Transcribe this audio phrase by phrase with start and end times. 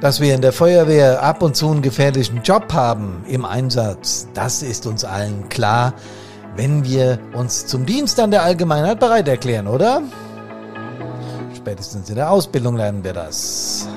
[0.00, 4.62] Dass wir in der Feuerwehr ab und zu einen gefährlichen Job haben im Einsatz, das
[4.62, 5.94] ist uns allen klar,
[6.54, 10.02] wenn wir uns zum Dienst an der Allgemeinheit bereit erklären, oder?
[11.56, 13.88] Spätestens in der Ausbildung lernen wir das.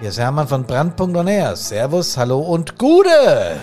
[0.00, 1.16] Hier ist Hermann von Brandpunkt.
[1.56, 3.56] Servus, hallo und Gude!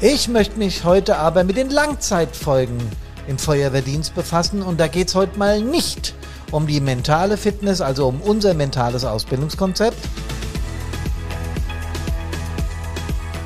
[0.00, 2.78] Ich möchte mich heute aber mit den Langzeitfolgen
[3.26, 6.14] im Feuerwehrdienst befassen und da geht es heute mal nicht
[6.50, 9.96] um die mentale Fitness, also um unser mentales Ausbildungskonzept,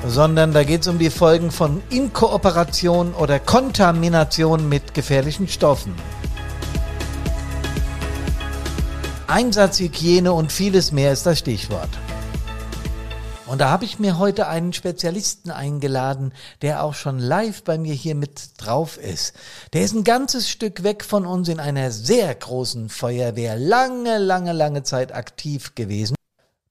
[0.07, 5.95] sondern da geht es um die Folgen von Inkooperation oder Kontamination mit gefährlichen Stoffen.
[9.27, 11.89] Einsatzhygiene und vieles mehr ist das Stichwort.
[13.47, 17.93] Und da habe ich mir heute einen Spezialisten eingeladen, der auch schon live bei mir
[17.93, 19.35] hier mit drauf ist.
[19.75, 24.53] Der ist ein ganzes Stück weg von uns in einer sehr großen Feuerwehr, lange, lange,
[24.53, 26.15] lange Zeit aktiv gewesen.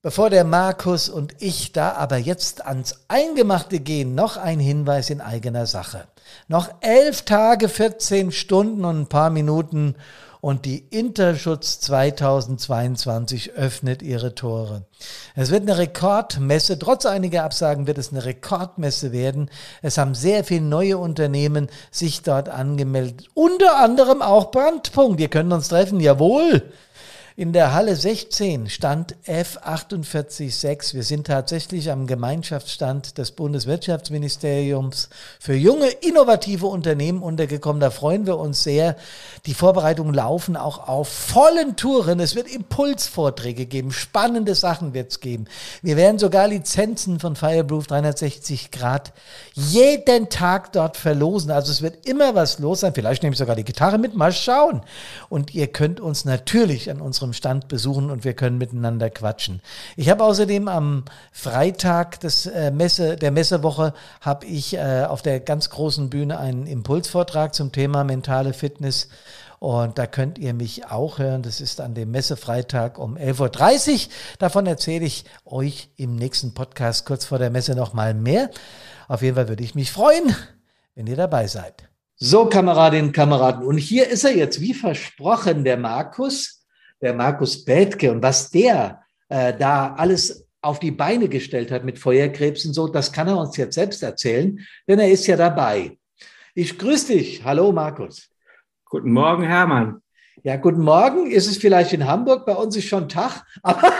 [0.01, 5.21] Bevor der Markus und ich da aber jetzt ans Eingemachte gehen, noch ein Hinweis in
[5.21, 6.07] eigener Sache.
[6.47, 9.95] Noch elf Tage, 14 Stunden und ein paar Minuten
[10.43, 14.83] und die Interschutz 2022 öffnet ihre Tore.
[15.35, 19.49] Es wird eine Rekordmesse, trotz einiger Absagen wird es eine Rekordmesse werden.
[19.81, 25.17] Es haben sehr viele neue Unternehmen sich dort angemeldet, unter anderem auch Brandpunkt.
[25.17, 26.73] Wir können uns treffen, jawohl.
[27.35, 30.93] In der Halle 16 stand F486.
[30.93, 37.79] Wir sind tatsächlich am Gemeinschaftsstand des Bundeswirtschaftsministeriums für junge, innovative Unternehmen untergekommen.
[37.79, 38.95] Da freuen wir uns sehr.
[39.47, 42.19] Die Vorbereitungen laufen auch auf vollen Touren.
[42.19, 43.91] Es wird Impulsvorträge geben.
[43.91, 45.45] Spannende Sachen wird es geben.
[45.81, 49.11] Wir werden sogar Lizenzen von Fireproof 360 Grad
[49.55, 51.49] jeden Tag dort verlosen.
[51.49, 52.93] Also es wird immer was los sein.
[52.93, 54.13] Vielleicht nehme ich sogar die Gitarre mit.
[54.13, 54.81] Mal schauen.
[55.29, 59.61] Und ihr könnt uns natürlich an unserem unserem Stand besuchen und wir können miteinander quatschen.
[59.95, 65.39] Ich habe außerdem am Freitag des äh, Messe, der Messewoche habe ich äh, auf der
[65.39, 69.07] ganz großen Bühne einen Impulsvortrag zum Thema mentale Fitness.
[69.59, 71.41] Und da könnt ihr mich auch hören.
[71.41, 74.11] Das ist an dem Messefreitag um 11.30 Uhr.
[74.37, 78.49] Davon erzähle ich euch im nächsten Podcast kurz vor der Messe nochmal mehr.
[79.07, 80.35] Auf jeden Fall würde ich mich freuen,
[80.95, 81.87] wenn ihr dabei seid.
[82.17, 83.65] So, Kameradinnen und Kameraden.
[83.65, 86.62] Und hier ist er jetzt, wie versprochen, der Markus
[87.03, 91.99] der Markus Bethke und was der äh, da alles auf die Beine gestellt hat mit
[91.99, 95.97] Feuerkrebsen, so, das kann er uns jetzt selbst erzählen, denn er ist ja dabei.
[96.55, 97.43] Ich grüße dich.
[97.43, 98.29] Hallo, Markus.
[98.85, 100.01] Guten Morgen, Hermann.
[100.43, 101.29] Ja, guten Morgen.
[101.29, 102.45] Ist es vielleicht in Hamburg?
[102.45, 103.91] Bei uns ist schon Tag, aber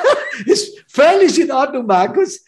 [0.46, 2.46] ist völlig in Ordnung, Markus.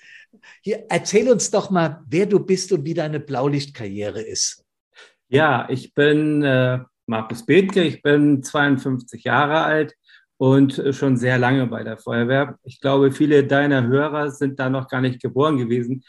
[0.61, 4.63] Hier, erzähl uns doch mal, wer du bist und wie deine Blaulichtkarriere ist.
[5.27, 9.95] Ja, ich bin äh, Markus Bethke, ich bin 52 Jahre alt,
[10.37, 12.57] und äh, schon sehr lange bei der Feuerwehr.
[12.63, 16.03] Ich glaube, viele deiner Hörer sind da noch gar nicht geboren gewesen,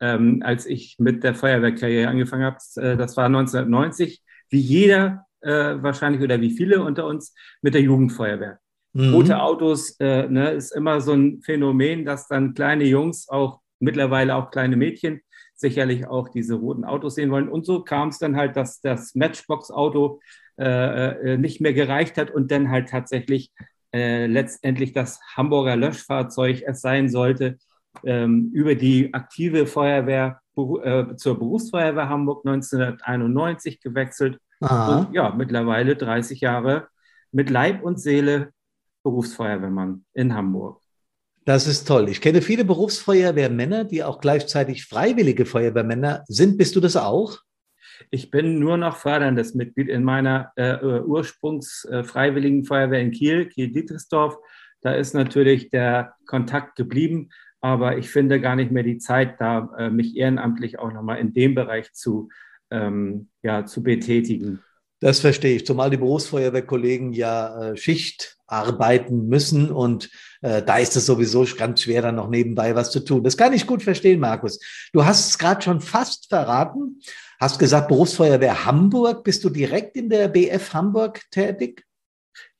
[0.00, 2.58] ähm, als ich mit der Feuerwehrkarriere angefangen habe.
[2.76, 7.82] Äh, das war 1990, wie jeder äh, wahrscheinlich oder wie viele unter uns mit der
[7.82, 8.58] Jugendfeuerwehr.
[8.92, 9.14] Mhm.
[9.14, 14.34] Rote Autos äh, ne, ist immer so ein Phänomen, dass dann kleine Jungs, auch mittlerweile
[14.34, 15.20] auch kleine Mädchen,
[15.54, 17.48] sicherlich auch diese roten Autos sehen wollen.
[17.48, 20.20] Und so kam es dann halt, dass das Matchbox-Auto
[20.58, 23.50] äh, äh, nicht mehr gereicht hat und dann halt tatsächlich
[23.92, 27.58] äh, letztendlich das Hamburger Löschfahrzeug es sein sollte,
[28.04, 34.38] ähm, über die aktive Feuerwehr äh, zur Berufsfeuerwehr Hamburg 1991 gewechselt.
[34.60, 34.98] Aha.
[34.98, 36.88] Und ja, mittlerweile 30 Jahre
[37.32, 38.52] mit Leib und Seele
[39.02, 40.80] Berufsfeuerwehrmann in Hamburg.
[41.46, 42.08] Das ist toll.
[42.10, 46.58] Ich kenne viele Berufsfeuerwehrmänner, die auch gleichzeitig freiwillige Feuerwehrmänner sind.
[46.58, 47.38] Bist du das auch?
[48.10, 53.46] Ich bin nur noch förderndes Mitglied in meiner äh, äh Ursprungs-Freiwilligen äh, Feuerwehr in Kiel,
[53.46, 54.36] Kiel-Dietrichsdorf.
[54.80, 57.30] Da ist natürlich der Kontakt geblieben,
[57.60, 61.34] aber ich finde gar nicht mehr die Zeit, da äh, mich ehrenamtlich auch nochmal in
[61.34, 62.30] dem Bereich zu,
[62.70, 64.62] ähm, ja, zu betätigen.
[65.00, 70.10] Das verstehe ich, zumal die Berufsfeuerwehrkollegen ja äh, Schicht arbeiten müssen und
[70.42, 73.22] äh, da ist es sowieso ganz schwer, dann noch nebenbei was zu tun.
[73.22, 74.60] Das kann ich gut verstehen, Markus.
[74.92, 77.00] Du hast es gerade schon fast verraten.
[77.40, 79.24] Hast gesagt, Berufsfeuerwehr Hamburg.
[79.24, 81.86] Bist du direkt in der BF Hamburg tätig?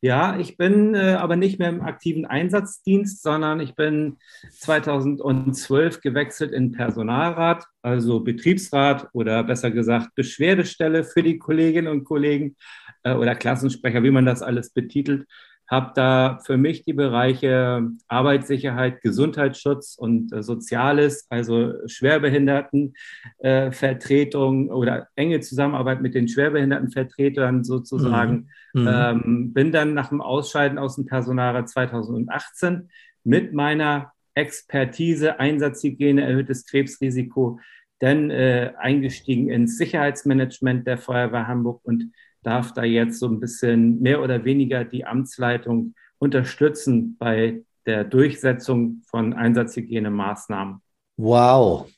[0.01, 4.17] Ja, ich bin äh, aber nicht mehr im aktiven Einsatzdienst, sondern ich bin
[4.51, 12.57] 2012 gewechselt in Personalrat, also Betriebsrat oder besser gesagt Beschwerdestelle für die Kolleginnen und Kollegen
[13.03, 15.27] äh, oder Klassensprecher, wie man das alles betitelt
[15.71, 25.07] habe da für mich die Bereiche Arbeitssicherheit, Gesundheitsschutz und äh, Soziales, also Schwerbehindertenvertretung äh, oder
[25.15, 28.49] enge Zusammenarbeit mit den Schwerbehindertenvertretern sozusagen.
[28.75, 28.89] Mhm.
[28.91, 32.91] Ähm, bin dann nach dem Ausscheiden aus dem Personalrat 2018
[33.23, 37.61] mit meiner Expertise, Einsatzhygiene, erhöhtes Krebsrisiko,
[38.01, 44.01] dann äh, eingestiegen ins Sicherheitsmanagement der Feuerwehr Hamburg und darf da jetzt so ein bisschen
[44.01, 50.81] mehr oder weniger die Amtsleitung unterstützen bei der Durchsetzung von Einsatzhygienemaßnahmen.
[51.17, 51.91] Wow,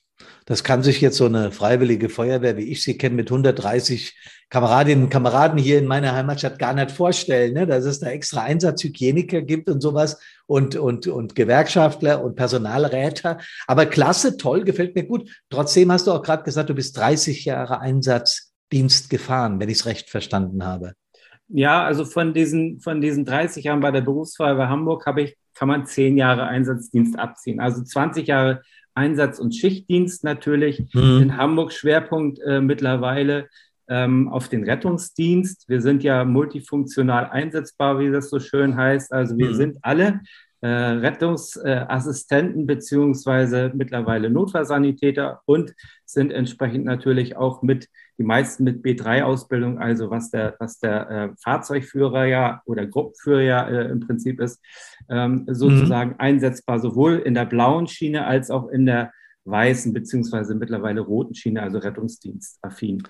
[0.47, 4.17] das kann sich jetzt so eine freiwillige Feuerwehr, wie ich sie kenne, mit 130
[4.51, 7.67] Kameradinnen und Kameraden hier in meiner Heimatstadt gar nicht vorstellen, ne?
[7.67, 13.39] dass es da extra Einsatzhygieniker gibt und sowas und, und, und Gewerkschaftler und Personalräter.
[13.67, 15.31] Aber klasse, toll, gefällt mir gut.
[15.49, 17.81] Trotzdem hast du auch gerade gesagt, du bist 30 Jahre
[18.73, 20.95] Einsatzdienst gefahren, wenn ich es recht verstanden habe.
[21.49, 25.69] Ja, also von diesen, von diesen 30 Jahren bei der Berufsfeuerwehr Hamburg habe ich, kann
[25.69, 27.61] man zehn Jahre Einsatzdienst abziehen.
[27.61, 28.63] Also 20 Jahre
[28.95, 30.83] Einsatz- und Schichtdienst natürlich.
[30.95, 31.23] Mhm.
[31.23, 33.49] In Hamburg Schwerpunkt äh, mittlerweile
[33.89, 35.69] ähm, auf den Rettungsdienst.
[35.69, 39.13] Wir sind ja multifunktional einsetzbar, wie das so schön heißt.
[39.13, 39.55] Also wir mhm.
[39.55, 40.21] sind alle
[40.63, 45.75] äh, Rettungsassistenten beziehungsweise mittlerweile Notfallsanitäter und
[46.07, 47.89] sind entsprechend natürlich auch mit
[48.23, 53.69] die meisten mit B3-Ausbildung, also was der, was der äh, Fahrzeugführer ja oder Gruppenführer ja
[53.69, 54.61] äh, im Prinzip ist,
[55.11, 56.17] ähm, sozusagen mhm.
[56.19, 59.13] einsetzbar, sowohl in der blauen Schiene als auch in der
[59.45, 63.03] weißen beziehungsweise mittlerweile roten Schiene, also Rettungsdienstaffin.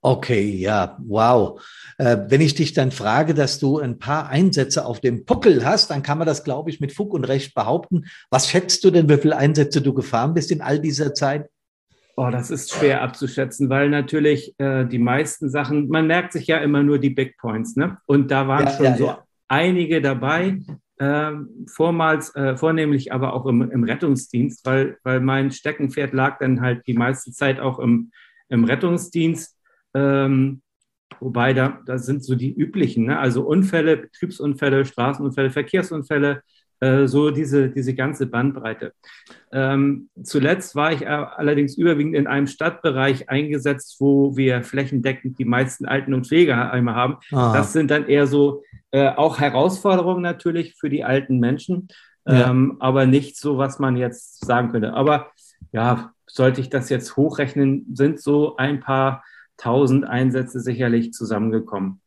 [0.00, 1.62] Okay, ja, wow.
[1.98, 5.90] Äh, wenn ich dich dann frage, dass du ein paar Einsätze auf dem Puckel hast,
[5.90, 8.06] dann kann man das, glaube ich, mit Fug und Recht behaupten.
[8.30, 11.48] Was schätzt du denn, wie viele Einsätze du gefahren bist in all dieser Zeit?
[12.20, 16.58] Oh, das ist schwer abzuschätzen, weil natürlich äh, die meisten Sachen, man merkt sich ja
[16.58, 17.98] immer nur die Big Points, ne?
[18.06, 19.24] Und da waren ja, schon ja, so ja.
[19.46, 20.58] einige dabei,
[20.96, 21.30] äh,
[21.68, 26.84] vormals, äh, vornehmlich aber auch im, im, Rettungsdienst, weil, weil mein Steckenpferd lag dann halt
[26.88, 28.10] die meiste Zeit auch im,
[28.48, 29.56] im Rettungsdienst.
[29.94, 30.62] Ähm,
[31.20, 33.20] wobei da, da sind so die üblichen, ne?
[33.20, 36.42] also Unfälle, Betriebsunfälle, Straßenunfälle, Verkehrsunfälle,
[36.80, 38.92] so diese, diese ganze Bandbreite.
[39.50, 45.86] Ähm, zuletzt war ich allerdings überwiegend in einem Stadtbereich eingesetzt, wo wir flächendeckend die meisten
[45.86, 47.16] Alten- und Pflegeheime haben.
[47.32, 47.52] Ah.
[47.52, 51.88] Das sind dann eher so äh, auch Herausforderungen natürlich für die alten Menschen,
[52.26, 52.50] ja.
[52.50, 54.94] ähm, aber nicht so, was man jetzt sagen könnte.
[54.94, 55.32] Aber
[55.72, 59.24] ja, sollte ich das jetzt hochrechnen, sind so ein paar
[59.56, 62.00] tausend Einsätze sicherlich zusammengekommen.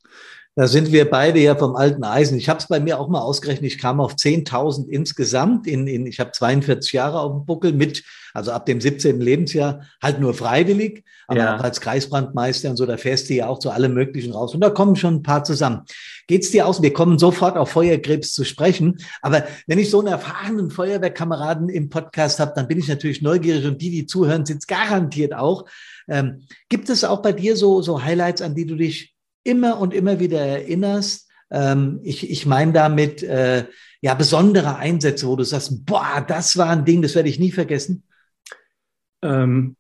[0.55, 2.37] Da sind wir beide ja vom alten Eisen.
[2.37, 3.71] Ich habe es bei mir auch mal ausgerechnet.
[3.71, 5.65] Ich kam auf 10.000 insgesamt.
[5.65, 8.03] In, in, ich habe 42 Jahre auf dem Buckel mit,
[8.33, 9.21] also ab dem 17.
[9.21, 11.55] Lebensjahr halt nur freiwillig, aber ja.
[11.55, 14.53] auch als Kreisbrandmeister und so, da fährst du ja auch zu allem Möglichen raus.
[14.53, 15.83] Und da kommen schon ein paar zusammen.
[16.27, 16.81] Geht's dir aus?
[16.81, 18.97] Wir kommen sofort auf Feuerkrebs zu sprechen.
[19.21, 23.65] Aber wenn ich so einen erfahrenen Feuerwehrkameraden im Podcast habe, dann bin ich natürlich neugierig
[23.65, 25.63] und die, die zuhören, sind es garantiert auch.
[26.09, 29.10] Ähm, gibt es auch bei dir so, so Highlights, an die du dich
[29.43, 31.29] immer und immer wieder erinnerst.
[31.49, 33.65] Ähm, ich ich meine damit äh,
[34.01, 37.51] ja besondere Einsätze, wo du sagst, boah, das war ein Ding, das werde ich nie
[37.51, 38.03] vergessen.
[39.21, 39.75] Ähm,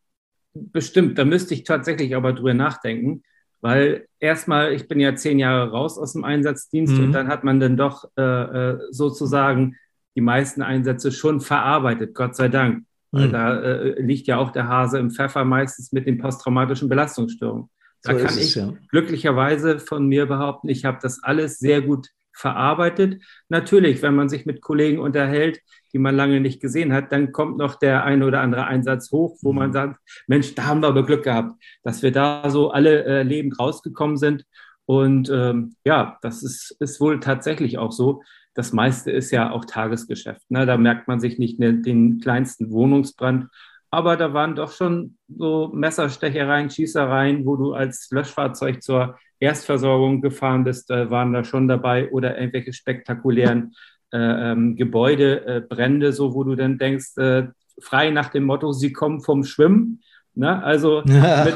[0.53, 3.23] bestimmt, da müsste ich tatsächlich aber drüber nachdenken,
[3.61, 7.05] weil erstmal, ich bin ja zehn Jahre raus aus dem Einsatzdienst mhm.
[7.05, 9.77] und dann hat man dann doch äh, äh, sozusagen
[10.15, 12.85] die meisten Einsätze schon verarbeitet, Gott sei Dank.
[13.11, 13.31] Weil mhm.
[13.31, 17.69] da äh, liegt ja auch der Hase im Pfeffer meistens mit den posttraumatischen Belastungsstörungen.
[18.03, 18.73] Da so kann ich ja.
[18.89, 23.21] glücklicherweise von mir behaupten, ich habe das alles sehr gut verarbeitet.
[23.49, 25.61] Natürlich, wenn man sich mit Kollegen unterhält,
[25.93, 29.37] die man lange nicht gesehen hat, dann kommt noch der eine oder andere Einsatz hoch,
[29.41, 29.59] wo mhm.
[29.59, 33.23] man sagt, Mensch, da haben wir aber Glück gehabt, dass wir da so alle äh,
[33.23, 34.45] lebend rausgekommen sind.
[34.85, 38.23] Und ähm, ja, das ist, ist wohl tatsächlich auch so.
[38.53, 40.49] Das meiste ist ja auch Tagesgeschäft.
[40.49, 40.65] Ne?
[40.65, 43.47] Da merkt man sich nicht den kleinsten Wohnungsbrand
[43.91, 50.63] aber da waren doch schon so Messerstechereien, Schießereien, wo du als Löschfahrzeug zur Erstversorgung gefahren
[50.63, 53.73] bist, waren da schon dabei oder irgendwelche spektakulären
[54.13, 57.47] äh, ähm, Gebäudebrände, äh, so wo du dann denkst, äh,
[57.81, 60.01] frei nach dem Motto, sie kommen vom Schwimmen.
[60.33, 60.61] Ne?
[60.61, 61.45] Also ja.
[61.45, 61.55] mit,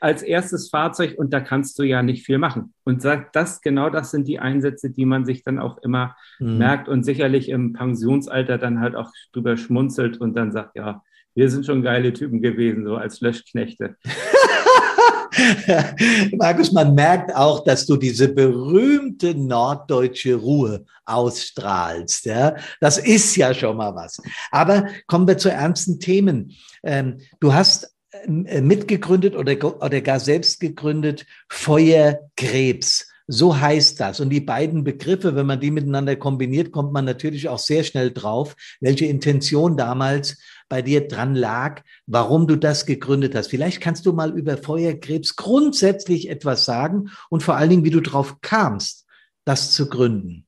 [0.00, 2.74] als erstes Fahrzeug und da kannst du ja nicht viel machen.
[2.84, 6.58] Und sagt das, genau das sind die Einsätze, die man sich dann auch immer mhm.
[6.58, 11.02] merkt und sicherlich im Pensionsalter dann halt auch drüber schmunzelt und dann sagt, ja,
[11.34, 13.96] wir sind schon geile Typen gewesen, so als Löschknechte.
[16.32, 22.26] Markus, man merkt auch, dass du diese berühmte norddeutsche Ruhe ausstrahlst.
[22.26, 22.56] Ja?
[22.80, 24.20] Das ist ja schon mal was.
[24.50, 26.52] Aber kommen wir zu ernsten Themen.
[26.82, 33.08] Ähm, du hast äh, mitgegründet oder, oder gar selbst gegründet Feuerkrebs.
[33.26, 34.20] So heißt das.
[34.20, 38.12] Und die beiden Begriffe, wenn man die miteinander kombiniert, kommt man natürlich auch sehr schnell
[38.12, 40.38] drauf, welche Intention damals
[40.68, 43.48] bei dir dran lag, warum du das gegründet hast.
[43.48, 48.00] Vielleicht kannst du mal über Feuerkrebs grundsätzlich etwas sagen und vor allen Dingen, wie du
[48.00, 49.06] drauf kamst,
[49.44, 50.46] das zu gründen.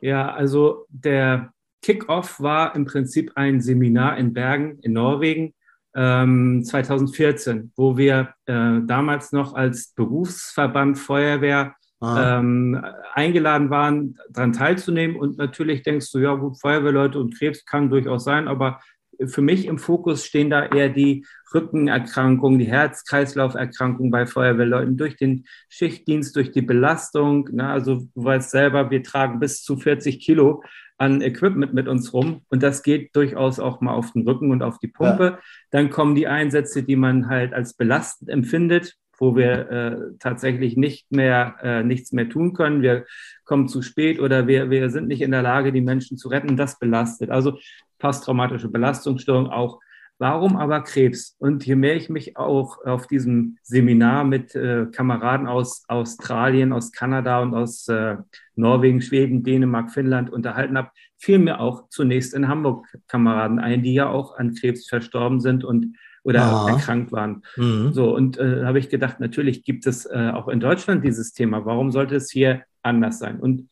[0.00, 1.52] Ja, also der
[1.82, 5.54] Kickoff war im Prinzip ein Seminar in Bergen in Norwegen
[5.94, 15.16] ähm, 2014, wo wir äh, damals noch als Berufsverband Feuerwehr ähm, eingeladen waren, daran teilzunehmen.
[15.16, 18.80] Und natürlich denkst du, ja gut, Feuerwehrleute und Krebs kann durchaus sein, aber
[19.26, 25.44] für mich im Fokus stehen da eher die Rückenerkrankungen, die Herz-Kreislauf-Erkrankungen bei Feuerwehrleuten durch den
[25.68, 27.48] Schichtdienst, durch die Belastung.
[27.52, 27.68] Ne?
[27.68, 30.62] Also du weißt selber, wir tragen bis zu 40 Kilo
[30.98, 34.62] an Equipment mit uns rum und das geht durchaus auch mal auf den Rücken und
[34.62, 35.24] auf die Pumpe.
[35.24, 35.38] Ja.
[35.70, 41.12] Dann kommen die Einsätze, die man halt als belastend empfindet, wo wir äh, tatsächlich nicht
[41.12, 42.82] mehr äh, nichts mehr tun können.
[42.82, 43.04] Wir
[43.44, 46.56] kommen zu spät oder wir, wir sind nicht in der Lage, die Menschen zu retten.
[46.56, 47.30] Das belastet.
[47.30, 47.56] Also
[48.00, 49.78] posttraumatische Belastungsstörung auch
[50.18, 51.34] Warum aber Krebs?
[51.40, 56.92] Und je mehr ich mich auch auf diesem Seminar mit äh, Kameraden aus Australien, aus
[56.92, 58.18] Kanada und aus äh,
[58.54, 63.94] Norwegen, Schweden, Dänemark, Finnland unterhalten habe, fielen mir auch zunächst in Hamburg Kameraden ein, die
[63.94, 66.70] ja auch an Krebs verstorben sind und oder Aha.
[66.70, 67.42] erkrankt waren.
[67.56, 67.92] Mhm.
[67.92, 71.64] So, und äh, habe ich gedacht, natürlich gibt es äh, auch in Deutschland dieses Thema.
[71.64, 73.40] Warum sollte es hier anders sein?
[73.40, 73.68] Und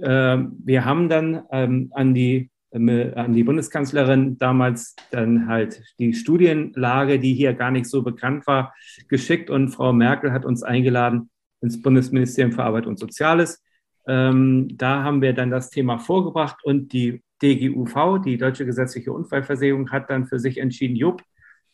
[0.00, 7.20] äh, wir haben dann ähm, an die an die Bundeskanzlerin damals dann halt die Studienlage,
[7.20, 8.74] die hier gar nicht so bekannt war,
[9.06, 13.62] geschickt und Frau Merkel hat uns eingeladen ins Bundesministerium für Arbeit und Soziales.
[14.08, 19.92] Ähm, da haben wir dann das Thema vorgebracht und die DGUV, die Deutsche Gesetzliche Unfallversicherung,
[19.92, 21.22] hat dann für sich entschieden, jupp,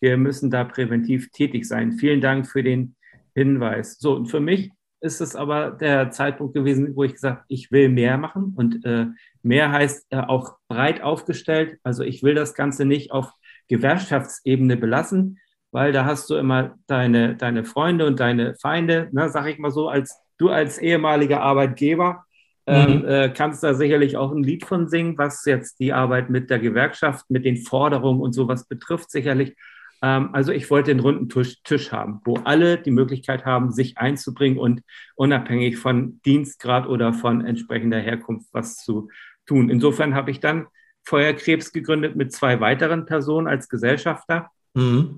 [0.01, 1.93] wir müssen da präventiv tätig sein.
[1.93, 2.97] Vielen Dank für den
[3.35, 3.99] Hinweis.
[3.99, 7.71] So, und für mich ist es aber der Zeitpunkt gewesen, wo ich gesagt habe, ich
[7.71, 9.07] will mehr machen und äh,
[9.43, 11.79] mehr heißt äh, auch breit aufgestellt.
[11.83, 13.33] Also ich will das Ganze nicht auf
[13.69, 15.39] Gewerkschaftsebene belassen,
[15.71, 19.71] weil da hast du immer deine, deine Freunde und deine Feinde, ne, sag ich mal
[19.71, 22.25] so, als du als ehemaliger Arbeitgeber
[22.67, 23.05] ähm, mhm.
[23.07, 26.59] äh, kannst da sicherlich auch ein Lied von singen, was jetzt die Arbeit mit der
[26.59, 29.57] Gewerkschaft, mit den Forderungen und sowas betrifft, sicherlich.
[30.03, 33.99] Ähm, also ich wollte den runden Tisch, Tisch, haben, wo alle die Möglichkeit haben, sich
[33.99, 34.83] einzubringen und
[35.15, 39.09] unabhängig von Dienstgrad oder von entsprechender Herkunft was zu
[39.47, 39.71] tun.
[39.71, 40.67] Insofern habe ich dann
[41.05, 44.51] Feuerkrebs gegründet mit zwei weiteren Personen als Gesellschafter.
[44.75, 45.17] Mhm.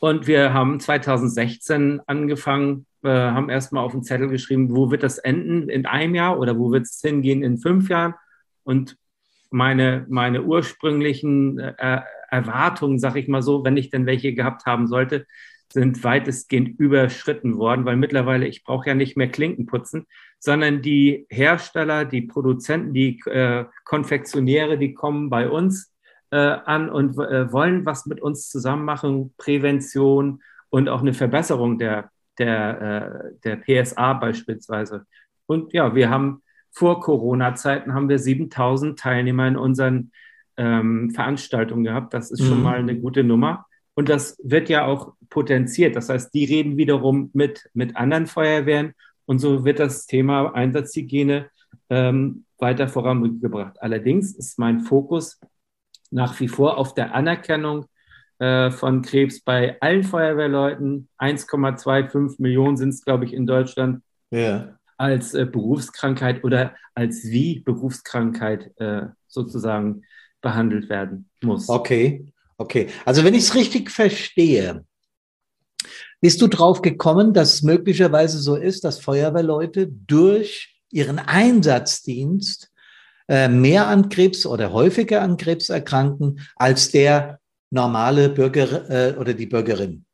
[0.00, 5.18] Und wir haben 2016 angefangen, äh, haben erstmal auf den Zettel geschrieben, wo wird das
[5.18, 8.14] enden in einem Jahr oder wo wird es hingehen in fünf Jahren?
[8.64, 8.96] Und
[9.50, 14.86] meine, meine ursprünglichen äh, Erwartungen, sag ich mal so, wenn ich denn welche gehabt haben
[14.86, 15.26] sollte,
[15.72, 20.06] sind weitestgehend überschritten worden, weil mittlerweile ich brauche ja nicht mehr Klinken putzen,
[20.38, 25.92] sondern die Hersteller, die Produzenten, die äh, Konfektionäre, die kommen bei uns
[26.30, 31.78] äh, an und äh, wollen was mit uns zusammen machen, Prävention und auch eine Verbesserung
[31.78, 35.06] der, der, äh, der PSA beispielsweise.
[35.46, 40.12] Und ja, wir haben vor Corona-Zeiten haben wir 7000 Teilnehmer in unseren
[40.58, 42.12] ähm, Veranstaltungen gehabt.
[42.12, 42.64] Das ist schon mhm.
[42.64, 43.66] mal eine gute Nummer.
[43.94, 45.96] Und das wird ja auch potenziert.
[45.96, 48.92] Das heißt, die reden wiederum mit, mit anderen Feuerwehren
[49.24, 51.50] und so wird das Thema Einsatzhygiene
[51.90, 53.80] ähm, weiter vorangebracht.
[53.80, 55.40] Allerdings ist mein Fokus
[56.10, 57.86] nach wie vor auf der Anerkennung
[58.38, 61.08] äh, von Krebs bei allen Feuerwehrleuten.
[61.18, 64.02] 1,25 Millionen sind es, glaube ich, in Deutschland.
[64.30, 64.78] Ja.
[64.96, 70.04] Als äh, Berufskrankheit oder als wie Berufskrankheit äh, sozusagen
[70.40, 71.68] behandelt werden muss.
[71.68, 72.26] Okay,
[72.56, 72.88] okay.
[73.04, 74.84] Also wenn ich es richtig verstehe,
[76.20, 82.72] bist du drauf gekommen, dass es möglicherweise so ist, dass Feuerwehrleute durch ihren Einsatzdienst
[83.28, 87.40] äh, mehr an Krebs oder häufiger an Krebs erkranken als der
[87.70, 90.04] normale Bürger äh, oder die Bürgerin?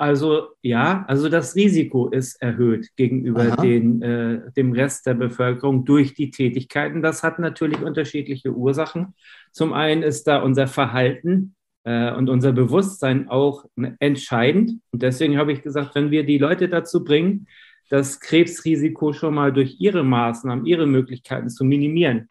[0.00, 6.14] Also ja, also das Risiko ist erhöht gegenüber den, äh, dem Rest der Bevölkerung durch
[6.14, 7.02] die Tätigkeiten.
[7.02, 9.14] Das hat natürlich unterschiedliche Ursachen.
[9.52, 11.54] Zum einen ist da unser Verhalten
[11.84, 13.66] äh, und unser Bewusstsein auch
[13.98, 14.80] entscheidend.
[14.90, 17.46] Und deswegen habe ich gesagt, wenn wir die Leute dazu bringen,
[17.90, 22.26] das Krebsrisiko schon mal durch ihre Maßnahmen, ihre Möglichkeiten zu minimieren.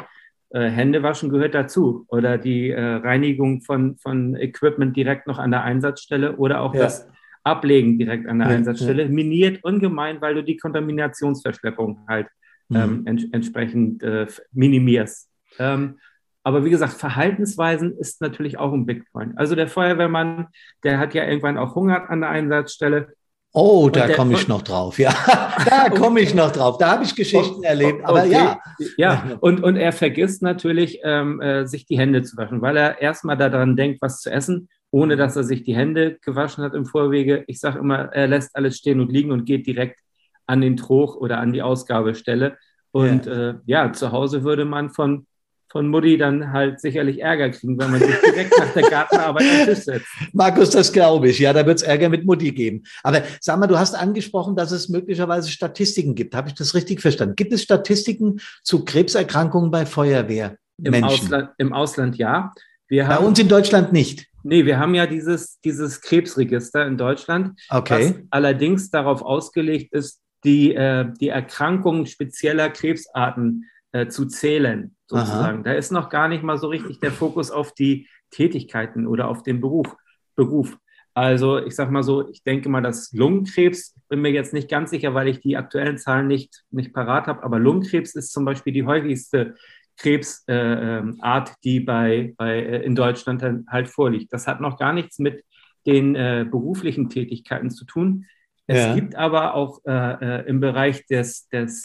[0.49, 5.61] Äh, Händewaschen gehört dazu oder die äh, Reinigung von, von Equipment direkt noch an der
[5.61, 6.81] Einsatzstelle oder auch ja.
[6.81, 7.07] das
[7.43, 9.09] Ablegen direkt an der ja, Einsatzstelle, ja.
[9.09, 12.27] miniert ungemein, weil du die Kontaminationsverschleppung halt
[12.69, 12.75] mhm.
[12.77, 15.29] ähm, ents entsprechend äh, minimierst.
[15.57, 15.99] Ähm,
[16.43, 19.37] aber wie gesagt, Verhaltensweisen ist natürlich auch ein Big Point.
[19.37, 20.47] Also der Feuerwehrmann,
[20.83, 23.13] der hat ja irgendwann auch Hunger an der Einsatzstelle.
[23.51, 24.99] Oh, da komme ich noch drauf.
[24.99, 25.13] Ja,
[25.69, 26.77] da komme ich noch drauf.
[26.77, 28.05] Da habe ich Geschichten erlebt.
[28.05, 28.31] Aber okay.
[28.31, 28.59] ja.
[28.95, 33.01] Ja, und, und er vergisst natürlich, ähm, äh, sich die Hände zu waschen, weil er
[33.01, 36.85] erstmal daran denkt, was zu essen, ohne dass er sich die Hände gewaschen hat im
[36.85, 37.43] Vorwege.
[37.47, 39.99] Ich sage immer, er lässt alles stehen und liegen und geht direkt
[40.47, 42.57] an den Trog oder an die Ausgabestelle.
[42.91, 45.27] Und ja, äh, ja zu Hause würde man von
[45.71, 49.65] von Mutti dann halt sicherlich Ärger kriegen, wenn man sich direkt nach der Gartenarbeit am
[49.67, 50.07] Tisch setzt.
[50.33, 51.37] Markus, das glaube ich.
[51.39, 52.83] Ja, da wird es Ärger mit Mutti geben.
[53.03, 56.33] Aber sag mal, du hast angesprochen, dass es möglicherweise Statistiken gibt.
[56.35, 57.35] Habe ich das richtig verstanden?
[57.35, 60.57] Gibt es Statistiken zu Krebserkrankungen bei Feuerwehr?
[60.81, 62.51] Im Ausland, Im Ausland ja.
[62.87, 64.28] Wir bei uns in Deutschland nicht.
[64.43, 68.15] Nee, wir haben ja dieses, dieses Krebsregister in Deutschland, okay.
[68.15, 75.59] was allerdings darauf ausgelegt ist, die, äh, die Erkrankungen spezieller Krebsarten äh, zu zählen, sozusagen.
[75.59, 75.63] Aha.
[75.63, 79.43] Da ist noch gar nicht mal so richtig der Fokus auf die Tätigkeiten oder auf
[79.43, 79.95] den Beruf.
[80.35, 80.77] Beruf.
[81.13, 84.91] Also ich sage mal so, ich denke mal, dass Lungenkrebs, bin mir jetzt nicht ganz
[84.91, 88.71] sicher, weil ich die aktuellen Zahlen nicht, nicht parat habe, aber Lungenkrebs ist zum Beispiel
[88.71, 89.55] die häufigste
[89.99, 91.17] Krebsart, äh, ähm,
[91.63, 94.33] die bei, bei, äh, in Deutschland halt vorliegt.
[94.33, 95.43] Das hat noch gar nichts mit
[95.85, 98.25] den äh, beruflichen Tätigkeiten zu tun.
[98.67, 98.95] Es ja.
[98.95, 101.83] gibt aber auch äh, äh im Bereich des, des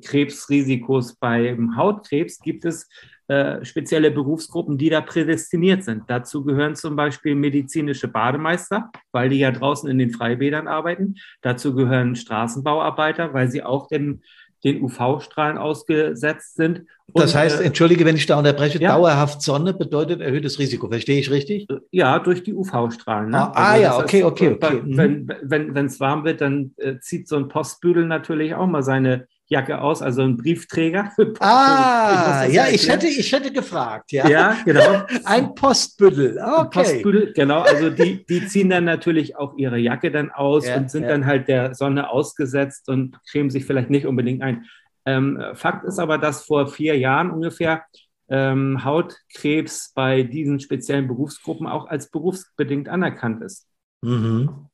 [0.00, 2.88] Krebsrisikos beim Hautkrebs gibt es
[3.28, 6.04] äh, spezielle Berufsgruppen, die da prädestiniert sind.
[6.08, 11.16] Dazu gehören zum Beispiel medizinische Bademeister, weil die ja draußen in den Freibädern arbeiten.
[11.40, 14.22] Dazu gehören Straßenbauarbeiter, weil sie auch den,
[14.64, 16.86] den UV-Strahlen ausgesetzt sind.
[17.12, 18.94] Und, das heißt, äh, entschuldige, wenn ich da unterbreche, ja.
[18.94, 20.88] dauerhaft Sonne bedeutet erhöhtes Risiko.
[20.88, 21.66] Verstehe ich richtig?
[21.90, 23.30] Ja, durch die UV-Strahlen.
[23.30, 23.38] Ne?
[23.38, 24.82] Ah, also ah ja, okay, okay, okay.
[24.84, 25.74] Wenn es mhm.
[25.74, 30.02] wenn, warm wird, dann äh, zieht so ein Postbüdel natürlich auch mal seine Jacke aus,
[30.02, 31.12] also ein Briefträger.
[31.40, 34.28] Ah, ich ja, ich hätte, ich hätte gefragt, ja.
[34.28, 35.02] Ja, genau.
[35.24, 36.60] ein Postbüttel, okay.
[36.60, 40.76] Ein Postbüttel, genau, also die, die ziehen dann natürlich auch ihre Jacke dann aus ja,
[40.76, 41.10] und sind ja.
[41.10, 44.64] dann halt der Sonne ausgesetzt und cremen sich vielleicht nicht unbedingt ein.
[45.04, 47.84] Ähm, Fakt ist aber, dass vor vier Jahren ungefähr
[48.28, 53.66] ähm, Hautkrebs bei diesen speziellen Berufsgruppen auch als berufsbedingt anerkannt ist.
[54.02, 54.68] Mhm.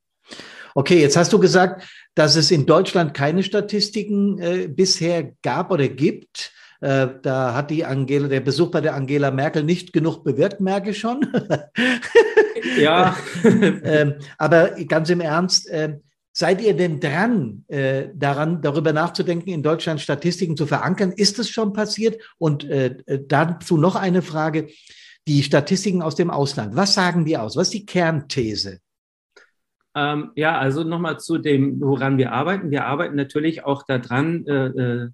[0.75, 5.87] Okay, jetzt hast du gesagt, dass es in Deutschland keine Statistiken äh, bisher gab oder
[5.87, 6.51] gibt.
[6.81, 10.91] Äh, da hat die Angela, der Besuch bei der Angela Merkel nicht genug bewirkt, merke
[10.91, 11.25] ich schon.
[12.79, 13.17] ja.
[13.43, 15.97] ähm, aber ganz im Ernst, äh,
[16.31, 21.11] seid ihr denn dran, äh, daran, darüber nachzudenken, in Deutschland Statistiken zu verankern?
[21.11, 22.21] Ist es schon passiert?
[22.37, 22.95] Und äh,
[23.27, 24.69] dazu noch eine Frage.
[25.27, 27.55] Die Statistiken aus dem Ausland, was sagen die aus?
[27.55, 28.79] Was ist die Kernthese?
[29.99, 32.71] Ähm, ja, also nochmal zu dem, woran wir arbeiten.
[32.71, 35.09] Wir arbeiten natürlich auch daran, äh, äh,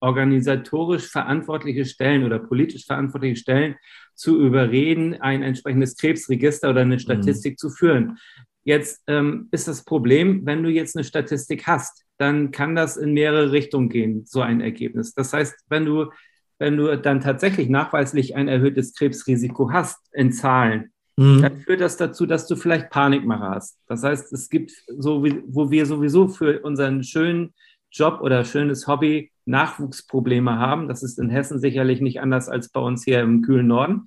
[0.00, 3.76] organisatorisch verantwortliche Stellen oder politisch verantwortliche Stellen
[4.14, 7.56] zu überreden, ein entsprechendes Krebsregister oder eine Statistik mhm.
[7.56, 8.18] zu führen.
[8.64, 13.14] Jetzt ähm, ist das Problem, wenn du jetzt eine Statistik hast, dann kann das in
[13.14, 15.14] mehrere Richtungen gehen, so ein Ergebnis.
[15.14, 16.10] Das heißt, wenn du,
[16.58, 21.42] wenn du dann tatsächlich nachweislich ein erhöhtes Krebsrisiko hast in Zahlen, mhm.
[21.42, 23.78] dann führt das dazu, dass du vielleicht Panikmache hast.
[23.86, 27.54] Das heißt, es gibt so, wo wir sowieso für unseren schönen
[27.90, 30.88] Job oder schönes Hobby Nachwuchsprobleme haben.
[30.88, 34.06] Das ist in Hessen sicherlich nicht anders als bei uns hier im kühlen Norden.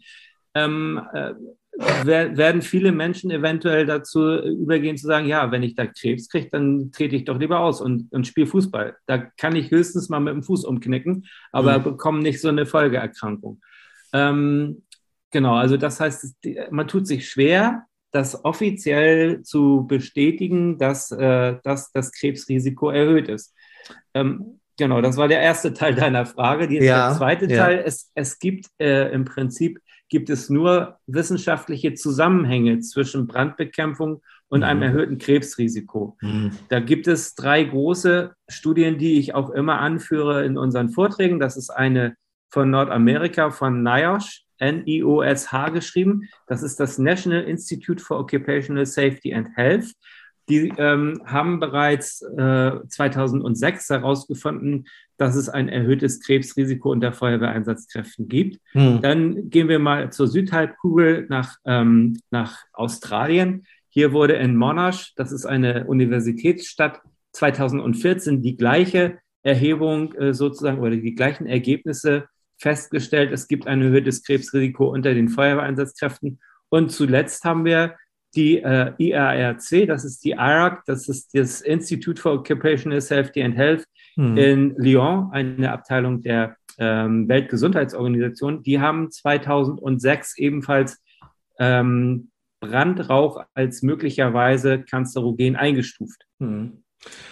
[0.54, 1.34] Ähm, äh,
[1.78, 6.92] werden viele Menschen eventuell dazu übergehen zu sagen, ja, wenn ich da Krebs kriege, dann
[6.92, 8.96] trete ich doch lieber aus und, und spiele Fußball.
[9.06, 11.84] Da kann ich höchstens mal mit dem Fuß umknicken, aber mhm.
[11.84, 13.62] bekomme nicht so eine Folgeerkrankung.
[14.12, 14.84] Ähm,
[15.38, 16.36] Genau, also das heißt,
[16.72, 23.54] man tut sich schwer, das offiziell zu bestätigen, dass, äh, dass das Krebsrisiko erhöht ist.
[24.16, 26.68] Ähm, genau, das war der erste Teil deiner Frage.
[26.68, 27.66] Die, ja, der zweite ja.
[27.66, 34.62] Teil, es, es gibt äh, im Prinzip gibt es nur wissenschaftliche Zusammenhänge zwischen Brandbekämpfung und
[34.62, 34.66] mhm.
[34.66, 36.18] einem erhöhten Krebsrisiko.
[36.20, 36.54] Mhm.
[36.70, 41.40] Da gibt es drei große Studien, die ich auch immer anführe in unseren Vorträgen.
[41.40, 42.16] Das ist eine
[42.50, 46.30] von Nordamerika, von NIOSH, N-I-O-S-H geschrieben.
[46.48, 49.94] Das ist das National Institute for Occupational Safety and Health.
[50.50, 54.86] Die ähm, haben bereits äh, 2006 herausgefunden,
[55.18, 58.62] dass es ein erhöhtes Krebsrisiko unter Feuerwehreinsatzkräften gibt.
[58.72, 59.02] Hm.
[59.02, 63.66] Dann gehen wir mal zur Südhalbkugel nach, ähm, nach Australien.
[63.90, 67.02] Hier wurde in Monash, das ist eine Universitätsstadt,
[67.34, 74.24] 2014 die gleiche Erhebung äh, sozusagen oder die gleichen Ergebnisse festgestellt, es gibt ein erhöhtes
[74.24, 76.40] Krebsrisiko unter den Feuerwehreinsatzkräften.
[76.70, 77.96] Und zuletzt haben wir
[78.36, 83.56] die äh, IARC, das ist die IRAC, das ist das Institute for Occupational Safety and
[83.56, 84.38] Health hm.
[84.38, 88.64] in Lyon, eine Abteilung der ähm, Weltgesundheitsorganisation.
[88.64, 91.02] Die haben 2006 ebenfalls
[91.60, 96.26] ähm, Brandrauch als möglicherweise kanzerogen eingestuft.
[96.40, 96.84] Hm.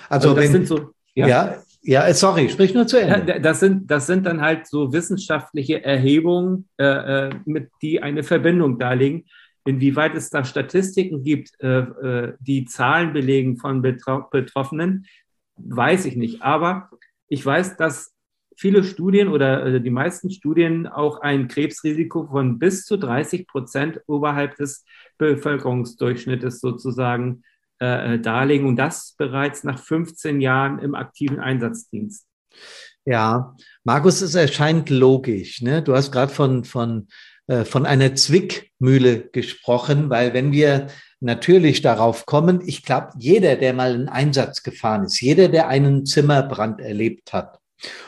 [0.10, 1.28] Also, also das wenn, sind so, ja.
[1.28, 1.64] ja.
[1.88, 3.40] Ja, sorry, sprich nur zu Ende.
[3.40, 8.80] Das sind, das sind dann halt so wissenschaftliche Erhebungen, äh, äh mit, die eine Verbindung
[8.80, 9.26] darlegen.
[9.66, 15.06] Inwieweit es da Statistiken gibt, äh, äh, die Zahlen belegen von Betroffenen,
[15.58, 16.42] weiß ich nicht.
[16.42, 16.90] Aber
[17.28, 18.16] ich weiß, dass
[18.58, 24.02] viele Studien oder äh, die meisten Studien auch ein Krebsrisiko von bis zu 30 Prozent
[24.08, 24.86] oberhalb des
[25.20, 27.44] Bevölkerungsdurchschnittes sozusagen
[27.82, 32.26] äh, äh, darlegen und das bereits nach 15 Jahren im aktiven Einsatzdienst.
[33.06, 35.62] Ja, Markus, es erscheint logisch.
[35.62, 35.84] Ne?
[35.84, 37.08] Du hast gerade von, von,
[37.48, 40.88] äh, von einer Zwickmühle gesprochen, weil wenn wir
[41.20, 46.06] natürlich darauf kommen, ich glaube, jeder, der mal einen Einsatz gefahren ist, jeder, der einen
[46.06, 47.60] Zimmerbrand erlebt hat,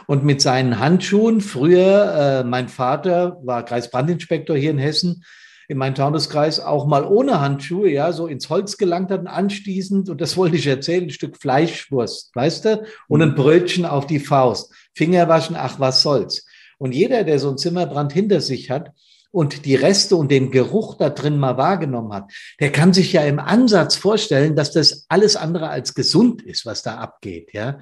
[0.07, 5.23] und mit seinen Handschuhen, früher, äh, mein Vater war Kreisbrandinspektor hier in Hessen,
[5.67, 10.09] in meinem Taunuskreis auch mal ohne Handschuhe, ja, so ins Holz gelangt hat und anschließend,
[10.09, 13.35] und das wollte ich erzählen, ein Stück Fleischwurst, weißt du, und ein mhm.
[13.35, 14.73] Brötchen auf die Faust.
[14.93, 16.45] Finger waschen, ach, was soll's.
[16.77, 18.91] Und jeder, der so einen Zimmerbrand hinter sich hat
[19.31, 23.23] und die Reste und den Geruch da drin mal wahrgenommen hat, der kann sich ja
[23.23, 27.79] im Ansatz vorstellen, dass das alles andere als gesund ist, was da abgeht, ja.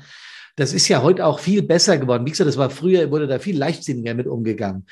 [0.57, 2.25] Das ist ja heute auch viel besser geworden.
[2.25, 4.85] Wie gesagt, das war früher, wurde da viel leichtsinniger mit umgegangen.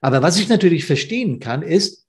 [0.00, 2.06] Aber was ich natürlich verstehen kann, ist,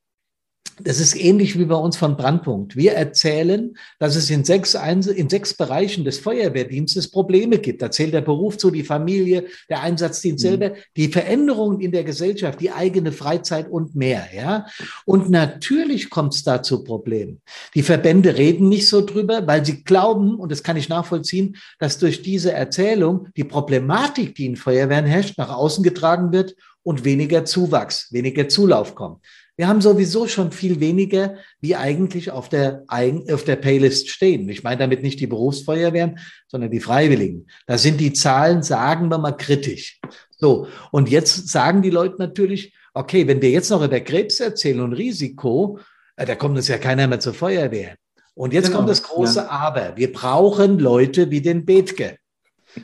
[0.83, 2.75] das ist ähnlich wie bei uns von Brandpunkt.
[2.75, 7.81] Wir erzählen, dass es in sechs, in sechs Bereichen des Feuerwehrdienstes Probleme gibt.
[7.81, 10.47] Da zählt der Beruf zu, die Familie, der Einsatzdienst mhm.
[10.47, 14.27] selber, die Veränderungen in der Gesellschaft, die eigene Freizeit und mehr.
[14.35, 14.65] Ja?
[15.05, 17.41] Und natürlich kommt es da zu Problemen.
[17.75, 21.97] Die Verbände reden nicht so drüber, weil sie glauben, und das kann ich nachvollziehen, dass
[21.97, 27.45] durch diese Erzählung die Problematik, die in Feuerwehren herrscht, nach außen getragen wird und weniger
[27.45, 29.21] Zuwachs, weniger Zulauf kommt.
[29.61, 34.49] Wir haben sowieso schon viel weniger, wie eigentlich auf der, auf der Paylist stehen.
[34.49, 37.45] Ich meine damit nicht die Berufsfeuerwehren, sondern die Freiwilligen.
[37.67, 40.01] Da sind die Zahlen, sagen wir mal, kritisch.
[40.35, 40.65] So.
[40.89, 44.93] Und jetzt sagen die Leute natürlich, okay, wenn wir jetzt noch über Krebs erzählen und
[44.93, 45.77] Risiko,
[46.15, 47.97] äh, da kommt es ja keiner mehr zur Feuerwehr.
[48.33, 49.49] Und jetzt genau, kommt das große ja.
[49.49, 49.95] Aber.
[49.95, 52.17] Wir brauchen Leute wie den Bethke,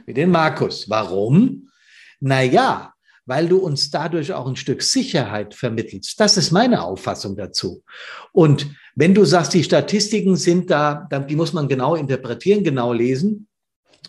[0.06, 0.88] wie den Markus.
[0.88, 1.72] Warum?
[2.20, 2.94] Naja,
[3.28, 6.20] weil du uns dadurch auch ein Stück Sicherheit vermittelst.
[6.20, 7.84] Das ist meine Auffassung dazu.
[8.32, 13.48] Und wenn du sagst, die Statistiken sind da, die muss man genau interpretieren, genau lesen,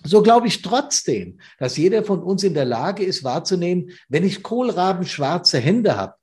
[0.04, 4.42] so glaube ich trotzdem, dass jeder von uns in der Lage ist wahrzunehmen, wenn ich
[4.42, 6.14] kohlrabenschwarze Hände habe,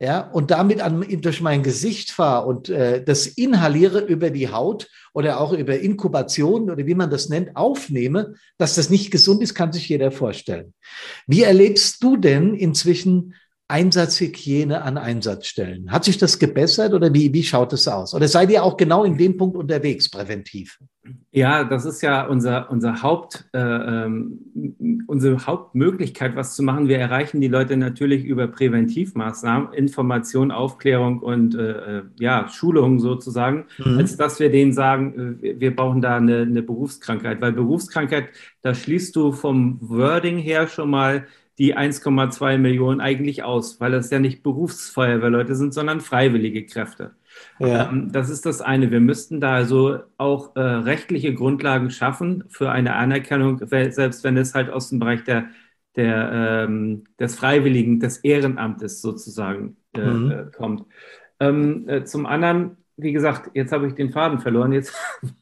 [0.00, 4.88] ja, und damit an, durch mein Gesicht fahre und äh, das inhaliere über die Haut
[5.12, 9.54] oder auch über Inkubation oder wie man das nennt, aufnehme, dass das nicht gesund ist,
[9.54, 10.72] kann sich jeder vorstellen.
[11.26, 13.34] Wie erlebst du denn inzwischen
[13.68, 15.92] Einsatzhygiene an Einsatzstellen?
[15.92, 18.14] Hat sich das gebessert oder wie, wie schaut es aus?
[18.14, 20.78] Oder seid ihr auch genau in dem Punkt unterwegs, präventiv?
[21.30, 26.88] Ja, das ist ja unser, unser Haupt, äh, ähm, unsere Hauptmöglichkeit, was zu machen.
[26.88, 33.66] Wir erreichen die Leute natürlich über Präventivmaßnahmen, Information, Aufklärung und äh, äh ja, Schulung sozusagen,
[33.78, 33.98] mhm.
[33.98, 37.40] als dass wir denen sagen, äh, wir brauchen da eine, eine Berufskrankheit.
[37.42, 38.30] Weil Berufskrankheit,
[38.62, 41.26] da schließt du vom Wording her schon mal
[41.58, 47.12] die 1,2 Millionen eigentlich aus, weil das ja nicht Berufsfeuerwehrleute sind, sondern freiwillige Kräfte.
[47.58, 47.90] Ja.
[47.90, 48.90] Ähm, das ist das eine.
[48.92, 54.54] Wir müssten da also auch äh, rechtliche Grundlagen schaffen für eine Anerkennung, selbst wenn es
[54.54, 55.46] halt aus dem Bereich der,
[55.96, 60.30] der, ähm, des Freiwilligen, des Ehrenamtes sozusagen äh, mhm.
[60.30, 60.84] Äh, kommt.
[61.40, 64.72] Ähm, äh, zum anderen, wie gesagt, jetzt habe ich den Faden verloren.
[64.72, 64.94] Jetzt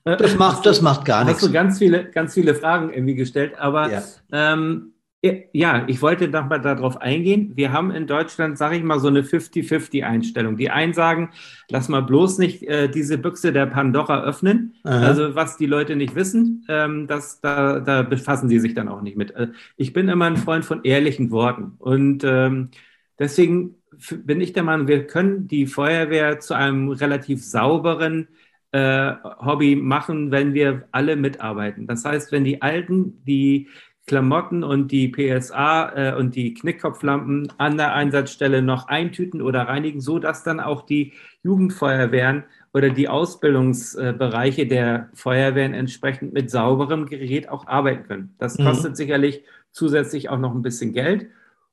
[0.05, 1.41] das macht, das macht gar nichts.
[1.43, 4.03] Hast du ganz viele, ganz viele Fragen irgendwie gestellt, aber ja.
[4.33, 7.53] ähm, ja, ich wollte nochmal darauf eingehen.
[7.55, 10.57] Wir haben in Deutschland, sage ich mal, so eine 50-50-Einstellung.
[10.57, 11.31] Die einen sagen,
[11.69, 14.75] lass mal bloß nicht äh, diese Büchse der Pandora öffnen.
[14.85, 15.07] Aha.
[15.07, 19.03] Also was die Leute nicht wissen, ähm, das, da, da befassen sie sich dann auch
[19.03, 19.33] nicht mit.
[19.33, 21.75] Äh, ich bin immer ein Freund von ehrlichen Worten.
[21.79, 22.71] Und ähm,
[23.19, 23.77] deswegen
[24.25, 28.29] bin ich der Meinung, wir können die Feuerwehr zu einem relativ sauberen
[28.73, 31.87] äh, Hobby machen, wenn wir alle mitarbeiten.
[31.87, 33.69] Das heißt, wenn die Alten, die
[34.07, 40.01] Klamotten und die PSA äh, und die Knickkopflampen an der Einsatzstelle noch eintüten oder reinigen,
[40.01, 47.49] so dass dann auch die Jugendfeuerwehren oder die Ausbildungsbereiche der Feuerwehren entsprechend mit sauberem Gerät
[47.49, 48.35] auch arbeiten können.
[48.38, 48.64] Das mhm.
[48.64, 48.97] kostet mhm.
[48.97, 49.42] sicherlich
[49.73, 51.27] zusätzlich auch noch ein bisschen Geld.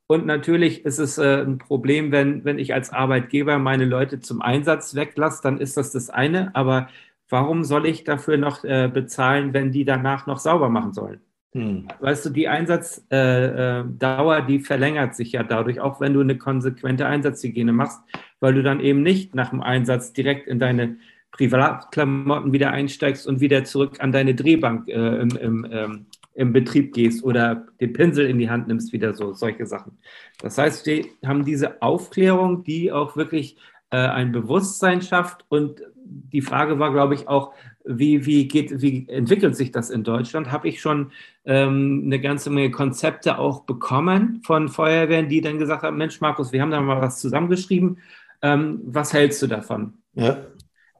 [0.07, 4.41] Und natürlich ist es äh, ein Problem, wenn, wenn ich als Arbeitgeber meine Leute zum
[4.41, 6.55] Einsatz weglasse, dann ist das das eine.
[6.55, 6.89] Aber
[7.29, 11.21] warum soll ich dafür noch äh, bezahlen, wenn die danach noch sauber machen sollen?
[11.53, 11.87] Hm.
[11.99, 17.71] Weißt du, die Einsatzdauer, die verlängert sich ja dadurch, auch wenn du eine konsequente Einsatzhygiene
[17.71, 18.01] machst,
[18.39, 20.97] weil du dann eben nicht nach dem Einsatz direkt in deine
[21.31, 26.93] Privatklamotten wieder einsteigst und wieder zurück an deine Drehbank äh, im, im, ähm, im Betrieb
[26.93, 29.97] gehst oder den Pinsel in die Hand nimmst, wieder so, solche Sachen.
[30.41, 33.57] Das heißt, wir haben diese Aufklärung, die auch wirklich
[33.91, 37.53] äh, ein Bewusstsein schafft und die Frage war, glaube ich, auch,
[37.85, 40.51] wie, wie, geht, wie entwickelt sich das in Deutschland?
[40.51, 41.11] Habe ich schon
[41.45, 46.51] ähm, eine ganze Menge Konzepte auch bekommen von Feuerwehren, die dann gesagt haben, Mensch, Markus,
[46.51, 47.99] wir haben da mal was zusammengeschrieben.
[48.41, 49.93] Ähm, was hältst du davon?
[50.13, 50.37] Ja.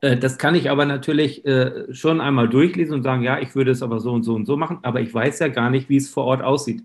[0.01, 3.71] Äh, das kann ich aber natürlich äh, schon einmal durchlesen und sagen, ja, ich würde
[3.71, 5.97] es aber so und so und so machen, aber ich weiß ja gar nicht, wie
[5.97, 6.83] es vor Ort aussieht.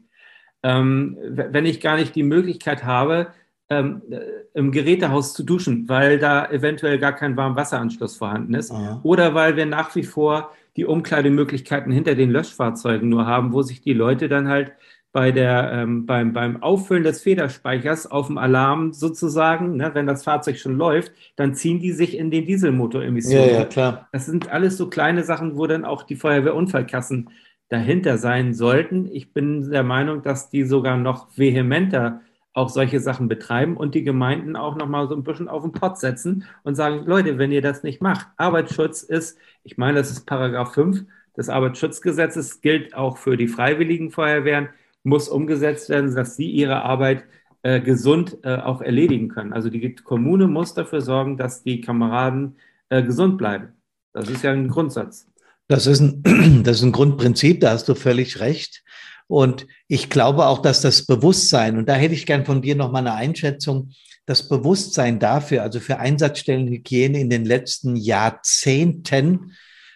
[0.63, 3.29] Ähm, wenn ich gar nicht die Möglichkeit habe,
[3.71, 4.21] ähm, äh,
[4.55, 8.71] im Gerätehaus zu duschen, weil da eventuell gar kein Warmwasseranschluss vorhanden ist.
[8.71, 9.01] Aha.
[9.03, 13.81] Oder weil wir nach wie vor die Umkleidemöglichkeiten hinter den Löschfahrzeugen nur haben, wo sich
[13.81, 14.73] die Leute dann halt
[15.13, 20.23] bei der, ähm, beim, beim Auffüllen des Federspeichers auf dem Alarm sozusagen, ne, wenn das
[20.23, 23.49] Fahrzeug schon läuft, dann ziehen die sich in den Dieselmotoremissionen.
[23.49, 24.09] Ja, ja, klar.
[24.13, 27.31] Das sind alles so kleine Sachen, wo dann auch die Feuerwehrunfallkassen
[27.69, 29.09] dahinter sein sollten.
[29.11, 32.21] Ich bin der Meinung, dass die sogar noch vehementer
[32.59, 35.99] auch solche Sachen betreiben und die Gemeinden auch nochmal so ein bisschen auf den Pott
[35.99, 40.27] setzen und sagen, Leute, wenn ihr das nicht macht, Arbeitsschutz ist, ich meine, das ist
[40.27, 41.05] Paragraph 5
[41.37, 44.71] des Arbeitsschutzgesetzes, gilt auch für die freiwilligen Feuerwehren,
[45.05, 47.25] muss umgesetzt werden, dass sie ihre Arbeit
[47.63, 49.53] äh, gesund äh, auch erledigen können.
[49.53, 52.57] Also die Kommune muss dafür sorgen, dass die Kameraden
[52.89, 53.69] äh, gesund bleiben.
[54.13, 55.31] Das ist ja ein Grundsatz.
[55.69, 58.83] Das ist ein, das ist ein Grundprinzip, da hast du völlig recht.
[59.29, 62.91] Und ich glaube auch, dass das Bewusstsein, und da hätte ich gern von dir noch
[62.91, 63.91] mal eine Einschätzung,
[64.27, 69.53] das Bewusstsein dafür, also für Einsatzstellenhygiene in den letzten Jahrzehnten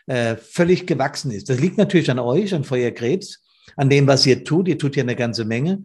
[0.07, 1.49] äh, völlig gewachsen ist.
[1.49, 3.43] Das liegt natürlich an euch, an Feuer Krebs,
[3.77, 4.69] an dem, was ihr tut.
[4.69, 5.85] Ihr tut ja eine ganze Menge.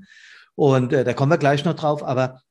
[0.55, 2.03] Und äh, da kommen wir gleich noch drauf.
[2.03, 2.41] Aber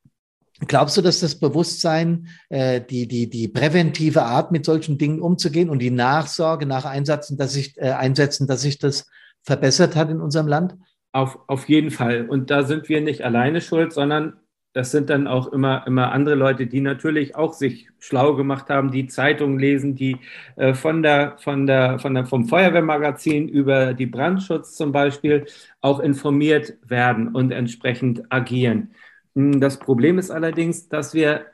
[0.66, 5.70] glaubst du, dass das Bewusstsein, äh, die, die, die präventive Art, mit solchen Dingen umzugehen
[5.70, 9.06] und die Nachsorge nach Einsätzen, dass sich, äh, Einsätzen, dass sich das
[9.46, 10.76] verbessert hat in unserem Land?
[11.12, 12.28] Auf, auf jeden Fall.
[12.28, 14.34] Und da sind wir nicht alleine schuld, sondern
[14.74, 18.90] das sind dann auch immer, immer andere Leute, die natürlich auch sich schlau gemacht haben,
[18.90, 20.18] die Zeitungen lesen, die
[20.56, 25.46] äh, von der, von der, von der, vom Feuerwehrmagazin über die Brandschutz zum Beispiel
[25.80, 28.90] auch informiert werden und entsprechend agieren.
[29.34, 31.46] Hm, das Problem ist allerdings, dass wir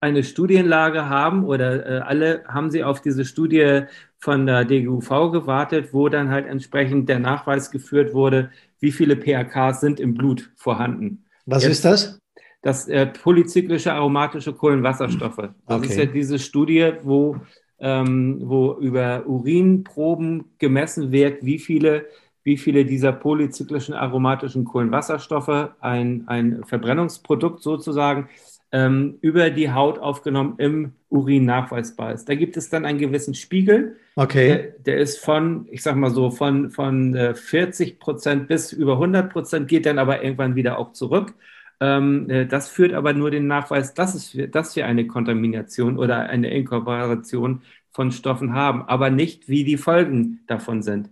[0.00, 3.82] eine Studienlage haben oder äh, alle haben sie auf diese Studie
[4.18, 9.80] von der DGUV gewartet, wo dann halt entsprechend der Nachweis geführt wurde, wie viele PAKs
[9.80, 11.24] sind im Blut vorhanden.
[11.46, 12.18] Was Jetzt, ist das?
[12.62, 15.50] Das äh, polyzyklische aromatische Kohlenwasserstoffe.
[15.66, 15.86] Das okay.
[15.86, 17.36] ist ja diese Studie, wo,
[17.78, 22.06] ähm, wo über Urinproben gemessen wird, wie viele,
[22.44, 28.28] wie viele dieser polyzyklischen aromatischen Kohlenwasserstoffe, ein, ein Verbrennungsprodukt sozusagen,
[28.72, 32.28] ähm, über die Haut aufgenommen im Urin nachweisbar ist.
[32.28, 33.96] Da gibt es dann einen gewissen Spiegel.
[34.16, 34.48] Okay.
[34.48, 38.94] Der, der ist von, ich sag mal so, von, von äh, 40 Prozent bis über
[38.94, 41.34] 100 Prozent, geht dann aber irgendwann wieder auch zurück.
[41.80, 46.28] Ähm, äh, das führt aber nur den Nachweis, dass, es, dass wir eine Kontamination oder
[46.28, 51.10] eine Inkorporation von Stoffen haben, aber nicht, wie die Folgen davon sind.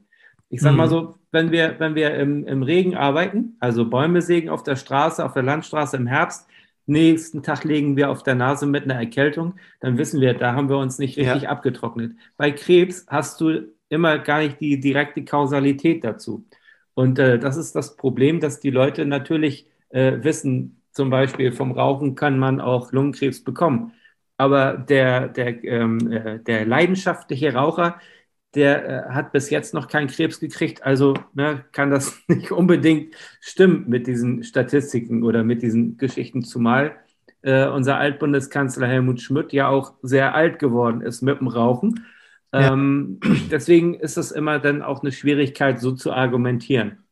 [0.49, 0.91] Ich sage mal mhm.
[0.91, 5.25] so, wenn wir, wenn wir im, im Regen arbeiten, also Bäume sägen auf der Straße,
[5.25, 6.49] auf der Landstraße im Herbst,
[6.87, 10.69] nächsten Tag legen wir auf der Nase mit einer Erkältung, dann wissen wir, da haben
[10.69, 11.49] wir uns nicht richtig ja.
[11.51, 12.13] abgetrocknet.
[12.37, 16.45] Bei Krebs hast du immer gar nicht die direkte Kausalität dazu.
[16.95, 21.73] Und äh, das ist das Problem, dass die Leute natürlich äh, wissen, zum Beispiel vom
[21.73, 23.93] Rauchen kann man auch Lungenkrebs bekommen.
[24.39, 28.01] Aber der, der, ähm, äh, der leidenschaftliche Raucher,
[28.57, 33.15] der äh, hat bis jetzt noch keinen Krebs gekriegt, also ne, kann das nicht unbedingt
[33.41, 36.97] stimmen mit diesen Statistiken oder mit diesen Geschichten, zumal
[37.43, 42.07] äh, unser Altbundeskanzler Helmut Schmidt ja auch sehr alt geworden ist mit dem Rauchen.
[42.53, 42.73] Ja.
[42.73, 47.05] Ähm, deswegen ist es immer dann auch eine Schwierigkeit, so zu argumentieren.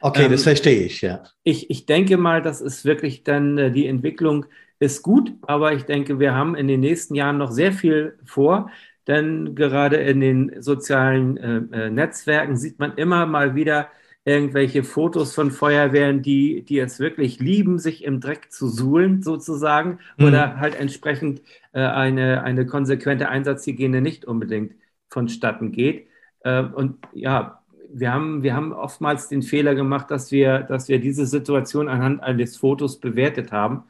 [0.00, 1.22] Okay, ähm, das verstehe ich, ja.
[1.42, 4.46] Ich, ich denke mal, das ist wirklich dann äh, die Entwicklung
[4.78, 8.70] ist gut, aber ich denke, wir haben in den nächsten Jahren noch sehr viel vor.
[9.06, 13.88] Denn gerade in den sozialen äh, äh, Netzwerken sieht man immer mal wieder
[14.24, 20.00] irgendwelche Fotos von Feuerwehren, die, die es wirklich lieben, sich im Dreck zu suhlen, sozusagen,
[20.16, 20.26] mhm.
[20.26, 21.42] oder halt entsprechend
[21.72, 24.74] äh, eine, eine konsequente Einsatzhygiene nicht unbedingt
[25.08, 26.08] vonstatten geht.
[26.40, 30.98] Äh, und ja, wir haben, wir haben oftmals den Fehler gemacht, dass wir, dass wir
[30.98, 33.84] diese Situation anhand eines Fotos bewertet haben.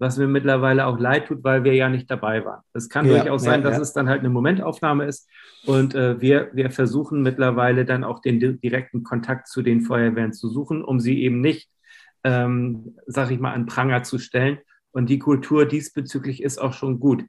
[0.00, 2.62] Was mir mittlerweile auch leid tut, weil wir ja nicht dabei waren.
[2.72, 3.82] Es kann ja, durchaus sein, ja, dass ja.
[3.82, 5.28] es dann halt eine Momentaufnahme ist
[5.66, 10.48] und äh, wir, wir versuchen mittlerweile dann auch den direkten Kontakt zu den Feuerwehren zu
[10.48, 11.70] suchen, um sie eben nicht,
[12.24, 14.58] ähm, sag ich mal, an Pranger zu stellen.
[14.90, 17.24] Und die Kultur diesbezüglich ist auch schon gut.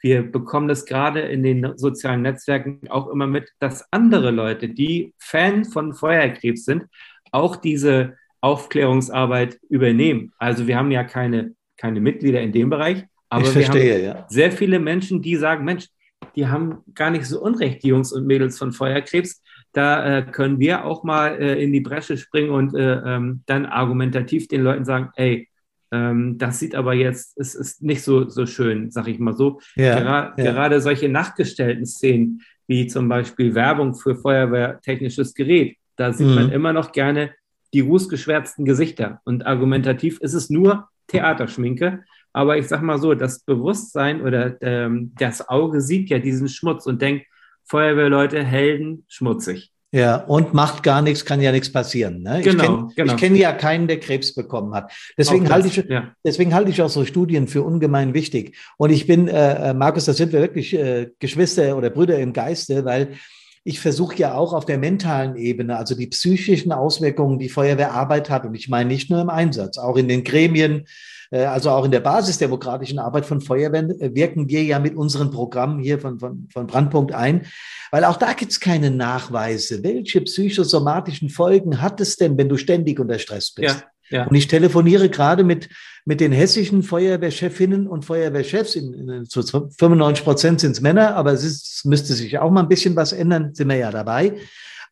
[0.00, 5.14] Wir bekommen das gerade in den sozialen Netzwerken auch immer mit, dass andere Leute, die
[5.18, 6.86] Fan von Feuerkrebs sind,
[7.32, 10.32] auch diese Aufklärungsarbeit übernehmen.
[10.38, 14.18] Also wir haben ja keine, keine Mitglieder in dem Bereich, aber ich wir verstehe, haben
[14.20, 14.26] ja.
[14.30, 15.88] sehr viele Menschen, die sagen, Mensch,
[16.34, 19.42] die haben gar nicht so unrecht, die Jungs und Mädels von Feuerkrebs.
[19.74, 23.66] Da äh, können wir auch mal äh, in die Bresche springen und äh, ähm, dann
[23.66, 25.50] argumentativ den Leuten sagen, ey,
[25.92, 29.60] ähm, das sieht aber jetzt, es ist nicht so, so schön, sag ich mal so.
[29.76, 30.44] Ja, Gera ja.
[30.44, 36.34] Gerade solche nachgestellten Szenen, wie zum Beispiel Werbung für feuerwehrtechnisches Gerät, da sieht mhm.
[36.34, 37.34] man immer noch gerne
[37.74, 39.20] die rußgeschwärzten Gesichter.
[39.24, 42.04] Und argumentativ ist es nur Theaterschminke.
[42.32, 46.86] Aber ich sag mal so, das Bewusstsein oder ähm, das Auge sieht ja diesen Schmutz
[46.86, 47.26] und denkt,
[47.64, 49.72] Feuerwehrleute, Helden, schmutzig.
[49.92, 52.22] Ja, und macht gar nichts, kann ja nichts passieren.
[52.22, 52.40] Ne?
[52.42, 53.16] Genau, ich kenne genau.
[53.16, 54.92] kenn ja keinen, der Krebs bekommen hat.
[55.16, 56.12] Deswegen halte ich, ja.
[56.24, 58.56] deswegen halte ich auch so Studien für ungemein wichtig.
[58.76, 62.32] Und ich bin, äh, äh, Markus, da sind wir wirklich äh, Geschwister oder Brüder im
[62.32, 63.14] Geiste, weil
[63.64, 68.44] ich versuche ja auch auf der mentalen Ebene, also die psychischen Auswirkungen, die Feuerwehrarbeit hat,
[68.44, 70.84] und ich meine nicht nur im Einsatz, auch in den Gremien,
[71.30, 75.30] äh, also auch in der basisdemokratischen Arbeit von Feuerwehren äh, wirken wir ja mit unseren
[75.30, 77.46] Programmen hier von, von, von Brandpunkt ein,
[77.90, 79.82] weil auch da gibt es keine Nachweise.
[79.82, 83.80] Welche psychosomatischen Folgen hat es denn, wenn du ständig unter Stress bist?
[83.80, 83.93] Ja.
[84.10, 84.26] Ja.
[84.26, 85.68] Und ich telefoniere gerade mit,
[86.04, 88.74] mit den hessischen Feuerwehrchefinnen und Feuerwehrchefs.
[88.74, 92.62] In, in, zu 95 Prozent sind es Männer, aber es ist, müsste sich auch mal
[92.62, 94.38] ein bisschen was ändern, sind wir ja dabei.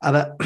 [0.01, 0.37] Aber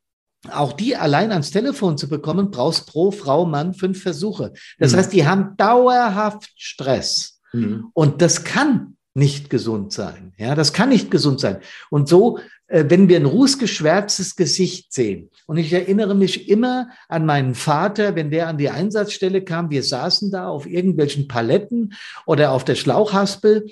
[0.52, 4.52] auch die allein ans Telefon zu bekommen, brauchst pro Frau, Mann fünf Versuche.
[4.78, 4.96] Das mhm.
[4.96, 7.40] heißt, die haben dauerhaft Stress.
[7.52, 7.86] Mhm.
[7.94, 10.34] Und das kann nicht gesund sein.
[10.36, 11.60] Ja, das kann nicht gesund sein.
[11.88, 17.54] Und so, wenn wir ein rußgeschwärztes Gesicht sehen, und ich erinnere mich immer an meinen
[17.54, 21.94] Vater, wenn der an die Einsatzstelle kam, wir saßen da auf irgendwelchen Paletten
[22.26, 23.66] oder auf der Schlauchhaspel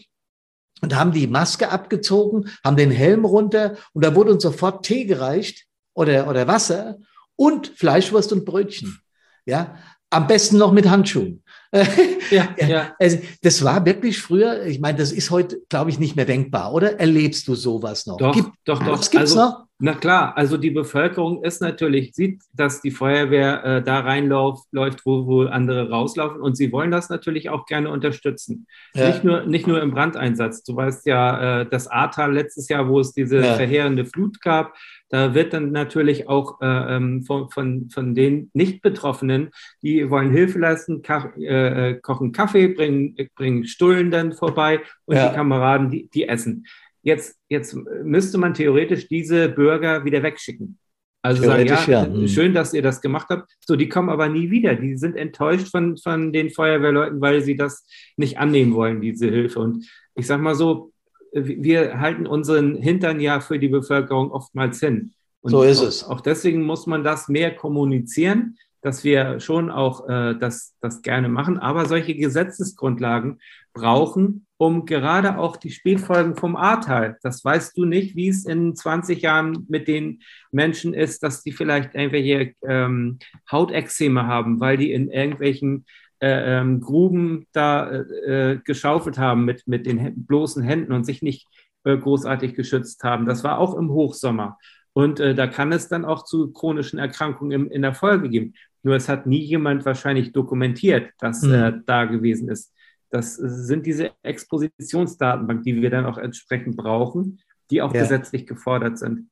[0.81, 5.05] und haben die Maske abgezogen, haben den Helm runter und da wurde uns sofort Tee
[5.05, 6.99] gereicht oder, oder Wasser
[7.37, 9.01] und Fleischwurst und Brötchen.
[9.47, 9.77] Ja,
[10.15, 11.43] am besten noch mit Handschuhen.
[12.31, 12.95] ja, ja.
[13.01, 16.73] Also, das war wirklich früher, ich meine, das ist heute, glaube ich, nicht mehr denkbar,
[16.73, 17.01] oder?
[17.01, 18.17] Erlebst du sowas noch?
[18.17, 18.99] Doch, Gibt, doch, doch.
[18.99, 19.65] Was gibt's also, noch?
[19.81, 25.05] Na klar, also die Bevölkerung ist natürlich, sieht, dass die Feuerwehr äh, da reinläuft, läuft,
[25.05, 28.69] wo, wo andere rauslaufen und sie wollen das natürlich auch gerne unterstützen.
[28.95, 29.09] Ja.
[29.09, 30.63] Nicht, nur, nicht nur im Brandeinsatz.
[30.63, 33.55] Du weißt ja, äh, das Ahrtal letztes Jahr, wo es diese ja.
[33.55, 34.75] verheerende Flut gab,
[35.11, 39.51] da wird dann natürlich auch äh, ähm, von, von, von den Nicht-Betroffenen,
[39.83, 41.03] die wollen Hilfe leisten,
[41.39, 45.29] äh, äh, kochen Kaffee, bringen, bringen Stullen dann vorbei und ja.
[45.29, 46.67] die Kameraden, die, die essen.
[47.03, 50.79] Jetzt, jetzt müsste man theoretisch diese Bürger wieder wegschicken.
[51.25, 52.29] Also sagen, ja, ja, mhm.
[52.29, 53.51] schön, dass ihr das gemacht habt.
[53.65, 54.75] So, die kommen aber nie wieder.
[54.75, 57.87] Die sind enttäuscht von, von den Feuerwehrleuten, weil sie das
[58.17, 59.61] nicht annehmen wollen, diese Hilfe.
[59.61, 60.93] Und ich sag mal so,
[61.35, 65.13] wir halten unseren Hintern ja für die Bevölkerung oftmals hin.
[65.41, 66.05] Und so ist auch, es.
[66.05, 71.29] Auch deswegen muss man das mehr kommunizieren, dass wir schon auch äh, das, das gerne
[71.29, 71.59] machen.
[71.59, 73.41] Aber solche Gesetzesgrundlagen
[73.73, 78.77] brauchen, um gerade auch die Spätfolgen vom Ahrtal, das weißt du nicht, wie es in
[78.77, 83.19] 20 Jahren mit den Menschen ist, dass die vielleicht irgendwelche ähm,
[83.51, 85.87] Hautexzeme haben, weil die in irgendwelchen
[86.21, 91.23] äh, ähm, Gruben da äh, äh, geschaufelt haben mit, mit den bloßen Händen und sich
[91.23, 91.47] nicht
[91.85, 93.27] äh, großartig geschützt haben.
[93.27, 94.59] Das war auch im Hochsommer.
[94.93, 98.55] Und äh, da kann es dann auch zu chronischen Erkrankungen im, in der Folge geben.
[98.83, 101.53] Nur es hat nie jemand wahrscheinlich dokumentiert, dass mhm.
[101.53, 102.73] er da gewesen ist.
[103.11, 108.03] Das sind diese Expositionsdatenbank, die wir dann auch entsprechend brauchen, die auch ja.
[108.03, 109.29] gesetzlich gefordert sind.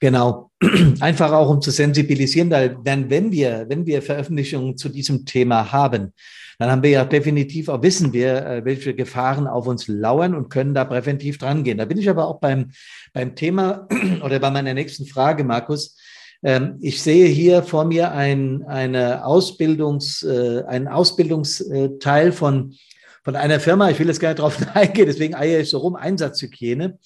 [0.00, 0.50] Genau.
[1.00, 6.12] Einfach auch, um zu sensibilisieren, denn wenn wir, wenn wir Veröffentlichungen zu diesem Thema haben,
[6.58, 10.48] dann haben wir ja definitiv auch wissen wir, äh, welche Gefahren auf uns lauern und
[10.48, 11.78] können da präventiv dran gehen.
[11.78, 12.70] Da bin ich aber auch beim,
[13.12, 13.86] beim Thema
[14.24, 15.98] oder bei meiner nächsten Frage, Markus.
[16.42, 22.74] Ähm, ich sehe hier vor mir ein, eine Ausbildungs, äh, einen Ausbildungsteil von,
[23.24, 23.90] von einer Firma.
[23.90, 25.94] Ich will jetzt gar nicht drauf eingehen, deswegen eier ich so rum.
[25.94, 26.98] Einsatzhygiene,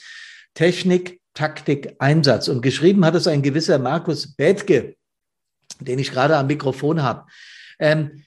[0.54, 2.48] Technik, Taktik, Einsatz.
[2.48, 4.96] Und geschrieben hat es ein gewisser Markus Bethke,
[5.80, 7.26] den ich gerade am Mikrofon habe.
[7.78, 8.22] Ähm,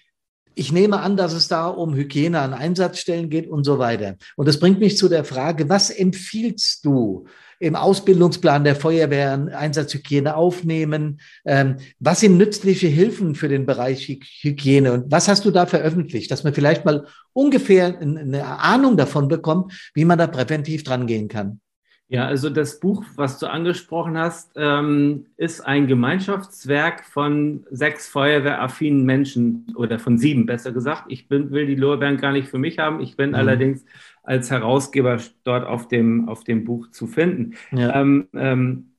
[0.55, 4.17] ich nehme an, dass es da um Hygiene an Einsatzstellen geht und so weiter.
[4.35, 7.25] Und das bringt mich zu der Frage, was empfiehlst du
[7.59, 11.21] im Ausbildungsplan der Feuerwehr Einsatzhygiene aufnehmen?
[11.45, 14.07] Ähm, was sind nützliche Hilfen für den Bereich
[14.41, 14.93] Hygiene?
[14.93, 19.73] Und was hast du da veröffentlicht, dass man vielleicht mal ungefähr eine Ahnung davon bekommt,
[19.93, 21.61] wie man da präventiv dran gehen kann?
[22.13, 29.03] Ja, also das Buch, was du angesprochen hast, ähm, ist ein Gemeinschaftswerk von sechs feuerwehraffinen
[29.03, 31.05] Menschen oder von sieben, besser gesagt.
[31.07, 32.99] Ich bin, will die Lorbeeren gar nicht für mich haben.
[32.99, 33.35] Ich bin mhm.
[33.35, 33.83] allerdings
[34.21, 37.55] als Herausgeber dort auf dem, auf dem Buch zu finden.
[37.71, 38.91] Ja, ähm, ähm,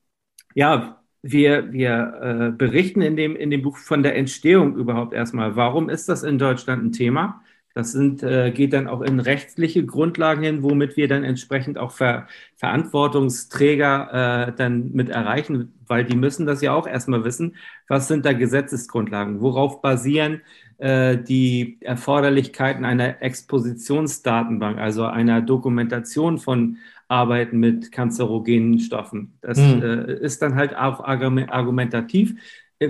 [0.53, 5.55] ja wir, wir äh, berichten in dem, in dem Buch von der Entstehung überhaupt erstmal.
[5.55, 7.41] Warum ist das in Deutschland ein Thema?
[7.75, 11.91] Das sind, äh, geht dann auch in rechtliche Grundlagen hin, womit wir dann entsprechend auch
[11.91, 17.57] Ver Verantwortungsträger äh, dann mit erreichen, weil die müssen das ja auch erstmal wissen.
[17.89, 19.41] Was sind da Gesetzesgrundlagen?
[19.41, 20.41] Worauf basieren
[20.77, 26.77] äh, die Erforderlichkeiten einer Expositionsdatenbank, also einer Dokumentation von
[27.09, 29.37] Arbeiten mit kanzerogenen Stoffen?
[29.41, 29.83] Das hm.
[29.83, 32.35] äh, ist dann halt auch argumentativ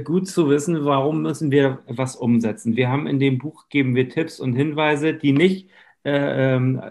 [0.03, 2.75] gut zu wissen, warum müssen wir was umsetzen.
[2.75, 5.69] Wir haben in dem Buch, geben wir Tipps und Hinweise, die nicht
[6.03, 6.81] äh, ähm,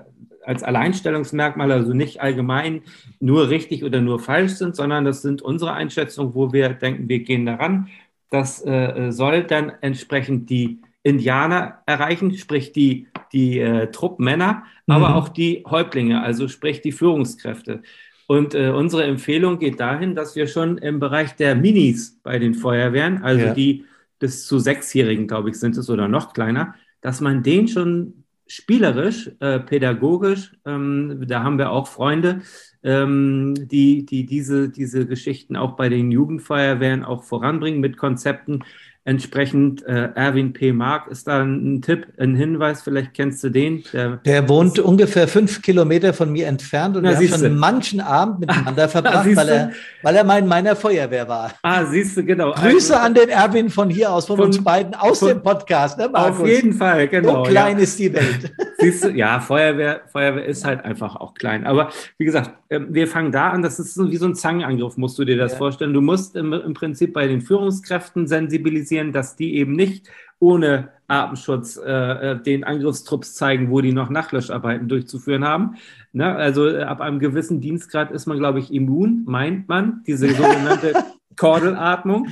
[0.44, 2.82] als Alleinstellungsmerkmal, also nicht allgemein
[3.20, 7.20] nur richtig oder nur falsch sind, sondern das sind unsere Einschätzungen, wo wir denken, wir
[7.20, 7.88] gehen daran.
[8.30, 14.94] Das äh, soll dann entsprechend die Indianer erreichen, sprich die, die äh, Truppmänner, mhm.
[14.94, 17.82] aber auch die Häuptlinge, also sprich die Führungskräfte.
[18.26, 22.54] Und äh, unsere Empfehlung geht dahin, dass wir schon im Bereich der Minis bei den
[22.54, 23.54] Feuerwehren, also ja.
[23.54, 23.84] die
[24.18, 29.30] bis zu Sechsjährigen, glaube ich, sind es oder noch kleiner, dass man den schon spielerisch,
[29.40, 32.42] äh, pädagogisch, ähm, da haben wir auch Freunde,
[32.82, 38.62] ähm, die, die diese, diese Geschichten auch bei den Jugendfeuerwehren auch voranbringen mit Konzepten,
[39.06, 40.72] Entsprechend äh, Erwin P.
[40.72, 43.84] Mark ist da ein Tipp, ein Hinweis, vielleicht kennst du den.
[43.92, 48.00] Der, der wohnt ungefähr fünf Kilometer von mir entfernt und Na, wir haben schon manchen
[48.00, 51.52] Abend miteinander verbracht, weil er, weil er mal in meiner Feuerwehr war.
[51.62, 52.52] Ah, siehst du, genau.
[52.52, 55.42] Grüße also, an den Erwin von hier aus, von, von uns beiden aus von, dem
[55.42, 55.98] Podcast.
[55.98, 56.40] Ne, Markus?
[56.40, 57.44] Auf jeden Fall, genau.
[57.44, 57.82] So klein ja.
[57.82, 58.54] ist die Welt.
[58.78, 61.66] Siehst du, ja, Feuerwehr, Feuerwehr ist halt einfach auch klein.
[61.66, 65.18] Aber wie gesagt, ähm, wir fangen da an, das ist wie so ein Zangenangriff, musst
[65.18, 65.58] du dir das ja.
[65.58, 65.92] vorstellen.
[65.92, 70.90] Du musst im, im Prinzip bei den Führungskräften sensibilisieren, organisieren, dass die eben nicht ohne
[71.06, 75.76] Artenschutz äh, äh, den Angriffstrupps zeigen, wo die noch Nachlöscharbeiten durchzuführen haben.
[76.12, 76.34] Ne?
[76.34, 80.94] Also äh, ab einem gewissen Dienstgrad ist man, glaube ich, immun, meint man, diese sogenannte
[81.36, 82.28] Kordelatmung.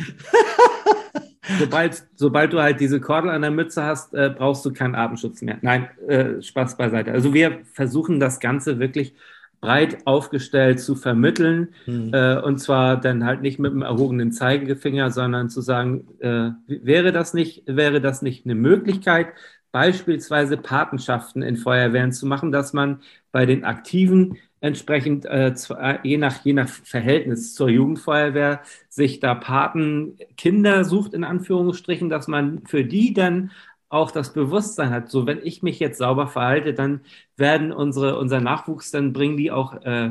[1.59, 5.43] Sobald, sobald du halt diese Kordel an der Mütze hast, äh, brauchst du keinen Atemschutz
[5.43, 5.59] mehr.
[5.61, 7.13] Nein, äh, Spaß beiseite.
[7.13, 9.15] Also wir versuchen das Ganze wirklich
[9.63, 11.69] breit aufgestellt zu vermitteln.
[11.87, 12.13] Mhm.
[12.13, 17.13] Äh, und zwar dann halt nicht mit dem erhobenen Zeigefinger, sondern zu sagen, äh, wäre
[17.13, 19.29] das nicht, wäre das nicht eine Möglichkeit,
[19.71, 23.01] beispielsweise Patenschaften in Feuerwehren zu machen, dass man
[23.31, 29.35] bei den Aktiven entsprechend äh, äh je, nach, je nach Verhältnis zur Jugendfeuerwehr sich da
[29.35, 33.53] Patenkinder sucht, in Anführungsstrichen, dass man für die dann
[33.93, 37.03] auch das Bewusstsein hat, so wenn ich mich jetzt sauber verhalte, dann
[37.37, 40.11] werden unsere, unser Nachwuchs, dann bringen die auch, äh,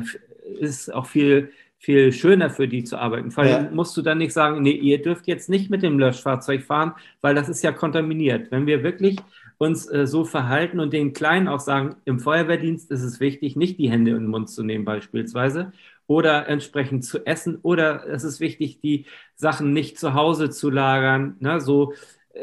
[0.60, 3.32] ist auch viel, viel schöner für die zu arbeiten.
[3.32, 3.70] Vor allem ja.
[3.72, 7.34] musst du dann nicht sagen, nee, ihr dürft jetzt nicht mit dem Löschfahrzeug fahren, weil
[7.34, 8.52] das ist ja kontaminiert.
[8.52, 9.18] Wenn wir wirklich
[9.58, 13.80] uns äh, so verhalten und den Kleinen auch sagen, im Feuerwehrdienst ist es wichtig, nicht
[13.80, 15.72] die Hände in den Mund zu nehmen beispielsweise
[16.06, 21.36] oder entsprechend zu essen oder es ist wichtig, die Sachen nicht zu Hause zu lagern.
[21.40, 21.60] Ne?
[21.60, 21.94] So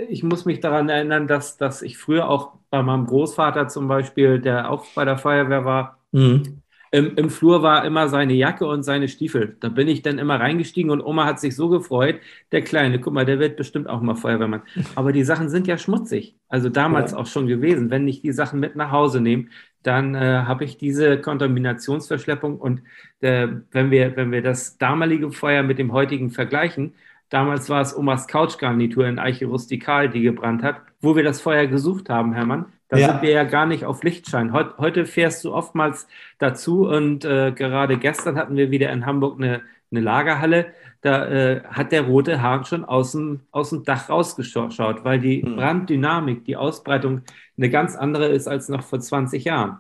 [0.10, 4.40] ich muss mich daran erinnern, dass, dass ich früher auch bei meinem Großvater zum Beispiel,
[4.40, 6.62] der auch bei der Feuerwehr war, mhm.
[6.92, 9.58] im, im Flur war immer seine Jacke und seine Stiefel.
[9.60, 12.20] Da bin ich dann immer reingestiegen und Oma hat sich so gefreut,
[12.52, 14.62] der Kleine, guck mal, der wird bestimmt auch mal Feuerwehrmann.
[14.96, 16.36] Aber die Sachen sind ja schmutzig.
[16.48, 17.18] Also damals ja.
[17.18, 17.90] auch schon gewesen.
[17.90, 19.46] Wenn ich die Sachen mit nach Hause nehme,
[19.82, 22.82] dann äh, habe ich diese Kontaminationsverschleppung und
[23.22, 26.94] äh, wenn, wir, wenn wir das damalige Feuer mit dem heutigen vergleichen,
[27.30, 31.68] Damals war es Omas Couchgarnitur in Eiche Rustikal, die gebrannt hat, wo wir das Feuer
[31.68, 32.66] gesucht haben, Hermann.
[32.90, 33.10] Da ja.
[33.10, 34.52] sind wir ja gar nicht auf Lichtschein.
[34.52, 36.08] Heut, heute fährst du oftmals
[36.40, 39.62] dazu und äh, gerade gestern hatten wir wieder in Hamburg eine,
[39.92, 40.74] eine Lagerhalle.
[41.02, 45.44] Da äh, hat der rote Hahn schon aus dem, aus dem Dach rausgeschaut, weil die
[45.44, 45.56] mhm.
[45.56, 47.22] Branddynamik, die Ausbreitung
[47.58, 49.78] eine ganz andere ist als noch vor 20 Jahren.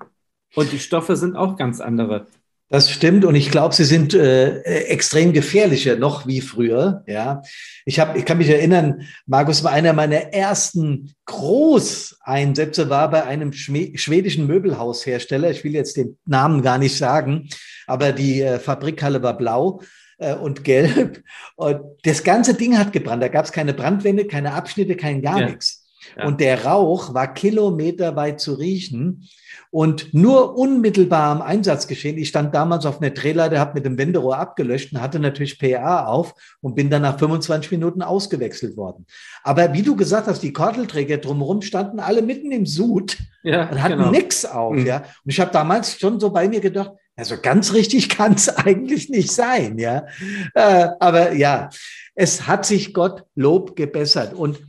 [0.56, 2.28] Und die Stoffe sind auch ganz andere.
[2.72, 7.03] Das stimmt und ich glaube, sie sind äh, extrem gefährlicher noch wie früher.
[7.07, 7.41] Ja,
[7.84, 14.45] ich habe, ich kann mich erinnern, Markus, einer meiner ersten Großeinsätze war bei einem schwedischen
[14.45, 15.49] Möbelhaushersteller.
[15.49, 17.49] Ich will jetzt den Namen gar nicht sagen,
[17.88, 19.82] aber die äh, Fabrikhalle war blau
[20.20, 21.24] äh, und gelb
[21.55, 23.24] und das ganze Ding hat gebrannt.
[23.24, 25.49] Da gab es keine Brandwände, keine Abschnitte, kein gar ja.
[25.49, 25.78] nichts.
[26.18, 26.26] Ja.
[26.26, 29.28] Und der Rauch war kilometerweit zu riechen
[29.72, 32.18] und nur unmittelbar am Einsatz geschehen.
[32.18, 36.06] Ich stand damals auf einer Drehleiter, habe mit dem Wenderohr abgelöscht und hatte natürlich PA
[36.06, 39.06] auf und bin dann nach 25 Minuten ausgewechselt worden.
[39.43, 43.82] Aber wie du gesagt hast, die Kordelträger drumherum standen alle mitten im Sud ja, und
[43.82, 44.12] hatten genau.
[44.12, 44.76] nichts auf.
[44.76, 44.88] Mhm.
[44.88, 44.97] Ja.
[44.97, 49.10] Und ich habe damals schon so bei mir gedacht, also ganz richtig kann es eigentlich
[49.10, 50.08] nicht sein, ja.
[50.56, 51.70] Äh, aber ja,
[52.16, 54.34] es hat sich Gott Lob gebessert.
[54.34, 54.60] Und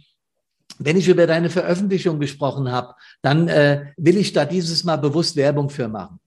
[0.82, 5.36] wenn ich über deine Veröffentlichung gesprochen habe, dann äh, will ich da dieses Mal bewusst
[5.36, 6.18] Werbung für machen.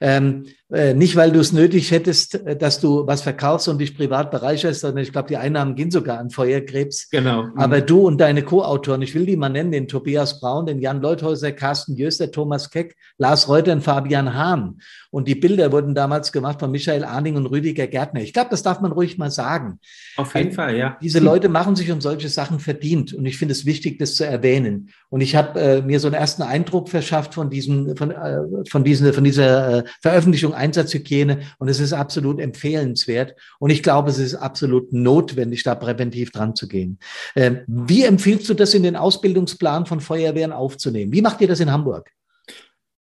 [0.00, 3.96] Ähm, äh, nicht, weil du es nötig hättest, äh, dass du was verkaufst und dich
[3.96, 7.08] privat bereicherst, sondern ich glaube, die Einnahmen gehen sogar an Feuerkrebs.
[7.10, 7.44] Genau.
[7.44, 7.58] Mhm.
[7.58, 11.00] Aber du und deine Co-Autoren, ich will die mal nennen, den Tobias Braun, den Jan
[11.00, 14.80] Leuthäuser, Carsten Jöster, Thomas Keck, Lars Reuter und Fabian Hahn.
[15.10, 18.20] Und die Bilder wurden damals gemacht von Michael Arning und Rüdiger Gärtner.
[18.20, 19.78] Ich glaube, das darf man ruhig mal sagen.
[20.16, 20.98] Auf jeden Fall, ja.
[21.00, 23.14] Diese Leute machen sich um solche Sachen verdient.
[23.14, 24.90] Und ich finde es wichtig, das zu erwähnen.
[25.08, 28.82] Und ich habe äh, mir so einen ersten Eindruck verschafft von diesem, von, äh, von,
[28.82, 34.18] diesen, von dieser äh, Veröffentlichung Einsatzhygiene und es ist absolut empfehlenswert und ich glaube, es
[34.18, 36.98] ist absolut notwendig, da präventiv dran zu gehen.
[37.34, 41.12] Ähm, wie empfiehlst du das in den Ausbildungsplan von Feuerwehren aufzunehmen?
[41.12, 42.10] Wie macht ihr das in Hamburg?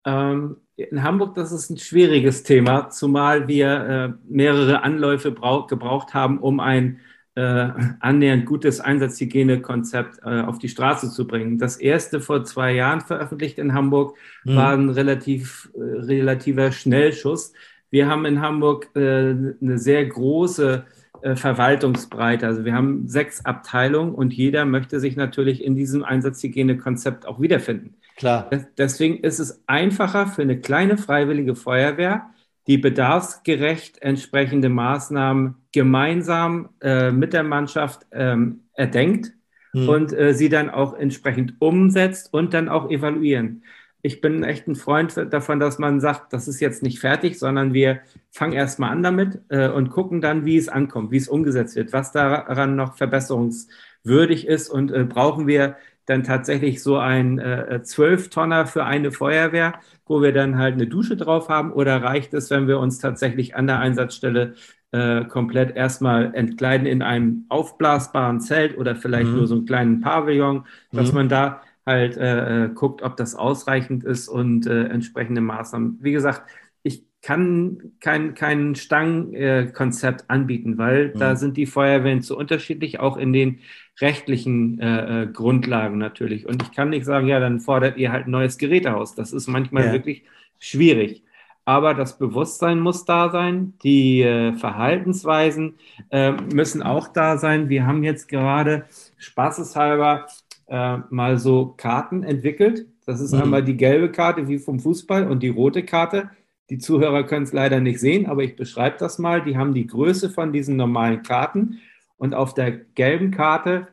[0.05, 6.39] Ähm, in Hamburg, das ist ein schwieriges Thema, zumal wir äh, mehrere Anläufe gebraucht haben,
[6.39, 6.99] um ein
[7.35, 7.69] äh,
[7.99, 11.57] annähernd gutes Einsatzhygienekonzept äh, auf die Straße zu bringen.
[11.57, 14.55] Das erste vor zwei Jahren veröffentlicht in Hamburg mhm.
[14.55, 17.53] war ein relativ, äh, relativer Schnellschuss.
[17.89, 20.85] Wir haben in Hamburg äh, eine sehr große
[21.21, 22.47] äh, Verwaltungsbreite.
[22.47, 27.95] Also wir haben sechs Abteilungen und jeder möchte sich natürlich in diesem Einsatzhygienekonzept auch wiederfinden.
[28.15, 28.49] Klar.
[28.77, 32.29] Deswegen ist es einfacher für eine kleine freiwillige Feuerwehr,
[32.67, 39.33] die bedarfsgerecht entsprechende Maßnahmen gemeinsam äh, mit der Mannschaft ähm, erdenkt
[39.71, 39.89] hm.
[39.89, 43.63] und äh, sie dann auch entsprechend umsetzt und dann auch evaluieren.
[44.01, 47.73] Ich bin echt ein Freund davon, dass man sagt, das ist jetzt nicht fertig, sondern
[47.73, 51.75] wir fangen erstmal an damit äh, und gucken dann, wie es ankommt, wie es umgesetzt
[51.75, 55.75] wird, was daran noch verbesserungswürdig ist und äh, brauchen wir
[56.05, 61.17] dann tatsächlich so ein äh, Zwölf-Tonner für eine Feuerwehr, wo wir dann halt eine Dusche
[61.17, 61.71] drauf haben?
[61.73, 64.53] Oder reicht es, wenn wir uns tatsächlich an der Einsatzstelle
[64.91, 69.37] äh, komplett erstmal entkleiden in einem aufblasbaren Zelt oder vielleicht mhm.
[69.37, 71.15] nur so einen kleinen Pavillon, dass mhm.
[71.15, 75.99] man da halt äh, äh, guckt, ob das ausreichend ist und äh, entsprechende Maßnahmen.
[76.01, 76.49] Wie gesagt,
[76.81, 81.19] ich kann kein, kein Stangenkonzept anbieten, weil mhm.
[81.19, 83.59] da sind die Feuerwehren zu unterschiedlich, auch in den
[84.01, 86.45] rechtlichen äh, äh, Grundlagen natürlich.
[86.45, 89.15] Und ich kann nicht sagen, ja, dann fordert ihr halt ein neues Gerätehaus.
[89.15, 89.93] Das ist manchmal ja.
[89.93, 90.23] wirklich
[90.59, 91.23] schwierig.
[91.63, 95.75] Aber das Bewusstsein muss da sein, die äh, Verhaltensweisen
[96.11, 97.69] äh, müssen auch da sein.
[97.69, 98.85] Wir haben jetzt gerade
[99.17, 100.27] spaßeshalber
[100.67, 102.85] äh, mal so Karten entwickelt.
[103.07, 103.43] Das ist mhm.
[103.43, 106.29] einmal die gelbe Karte wie vom Fußball und die rote Karte.
[106.69, 109.43] Die Zuhörer können es leider nicht sehen, aber ich beschreibe das mal.
[109.43, 111.79] Die haben die Größe von diesen normalen Karten
[112.17, 113.87] und auf der gelben Karte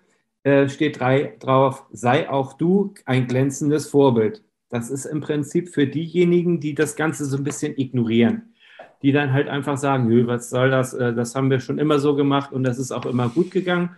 [0.44, 4.42] äh, steht drei, drauf, sei auch du ein glänzendes Vorbild.
[4.70, 8.54] Das ist im Prinzip für diejenigen, die das Ganze so ein bisschen ignorieren,
[9.02, 11.98] die dann halt einfach sagen, Nö, was soll das, äh, das haben wir schon immer
[11.98, 13.96] so gemacht und das ist auch immer gut gegangen.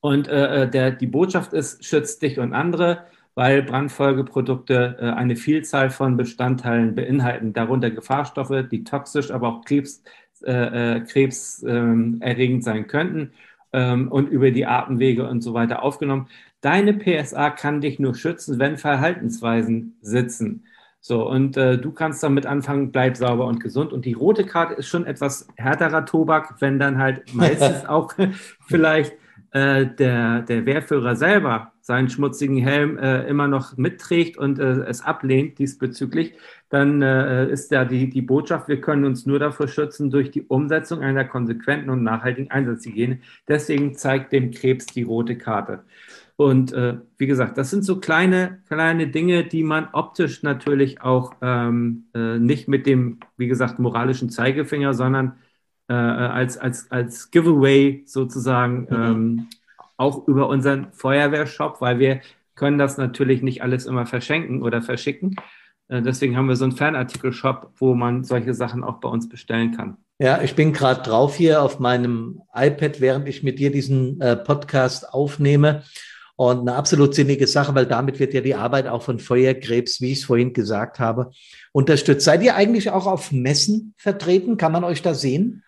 [0.00, 5.36] Und äh, äh der, die Botschaft ist, schützt dich und andere, weil Brandfolgeprodukte äh, eine
[5.36, 10.02] Vielzahl von Bestandteilen beinhalten, darunter Gefahrstoffe, die toxisch, aber auch Krebs,
[10.44, 13.32] äh, äh, krebserregend sein könnten
[13.72, 16.28] ähm, und über die Atemwege und so weiter aufgenommen.
[16.60, 20.64] Deine PSA kann dich nur schützen, wenn Verhaltensweisen sitzen.
[21.02, 23.92] So, und äh, du kannst damit anfangen, bleib sauber und gesund.
[23.92, 28.12] Und die rote Karte ist schon etwas härterer Tobak, wenn dann halt meistens auch
[28.66, 29.14] vielleicht
[29.52, 35.02] äh, der, der Wehrführer selber seinen schmutzigen Helm äh, immer noch mitträgt und äh, es
[35.02, 36.34] ablehnt diesbezüglich,
[36.68, 40.42] dann äh, ist ja die, die Botschaft, wir können uns nur davor schützen durch die
[40.42, 43.18] Umsetzung einer konsequenten und nachhaltigen Einsatzhygiene.
[43.48, 45.80] Deswegen zeigt dem Krebs die rote Karte.
[46.36, 51.34] Und äh, wie gesagt, das sind so kleine, kleine Dinge, die man optisch natürlich auch
[51.42, 55.34] ähm, äh, nicht mit dem, wie gesagt, moralischen Zeigefinger, sondern
[55.90, 58.88] äh, als, als, als Giveaway sozusagen mhm.
[58.90, 59.48] ähm,
[59.96, 62.20] auch über unseren Feuerwehrshop, weil wir
[62.54, 65.34] können das natürlich nicht alles immer verschenken oder verschicken.
[65.88, 69.76] Äh, deswegen haben wir so einen Fanartikel-Shop, wo man solche Sachen auch bei uns bestellen
[69.76, 69.96] kann.
[70.20, 74.36] Ja, ich bin gerade drauf hier auf meinem iPad, während ich mit dir diesen äh,
[74.36, 75.82] Podcast aufnehme.
[76.40, 80.12] Und eine absolut sinnige Sache, weil damit wird ja die Arbeit auch von Feuerkrebs, wie
[80.12, 81.32] ich es vorhin gesagt habe,
[81.72, 82.24] unterstützt.
[82.24, 84.56] Seid ihr eigentlich auch auf Messen vertreten?
[84.56, 85.62] Kann man euch da sehen?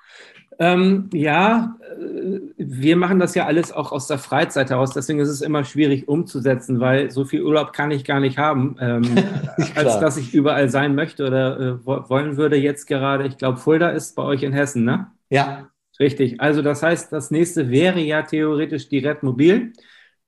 [0.59, 5.29] Ähm, ja, äh, wir machen das ja alles auch aus der Freizeit heraus, deswegen ist
[5.29, 9.03] es immer schwierig umzusetzen, weil so viel Urlaub kann ich gar nicht haben, ähm,
[9.75, 13.27] als dass ich überall sein möchte oder äh, wollen würde jetzt gerade.
[13.27, 15.09] Ich glaube, Fulda ist bei euch in Hessen, ne?
[15.29, 15.69] Ja.
[16.01, 16.41] Richtig.
[16.41, 19.75] Also das heißt, das nächste wäre ja theoretisch die Red Mobil.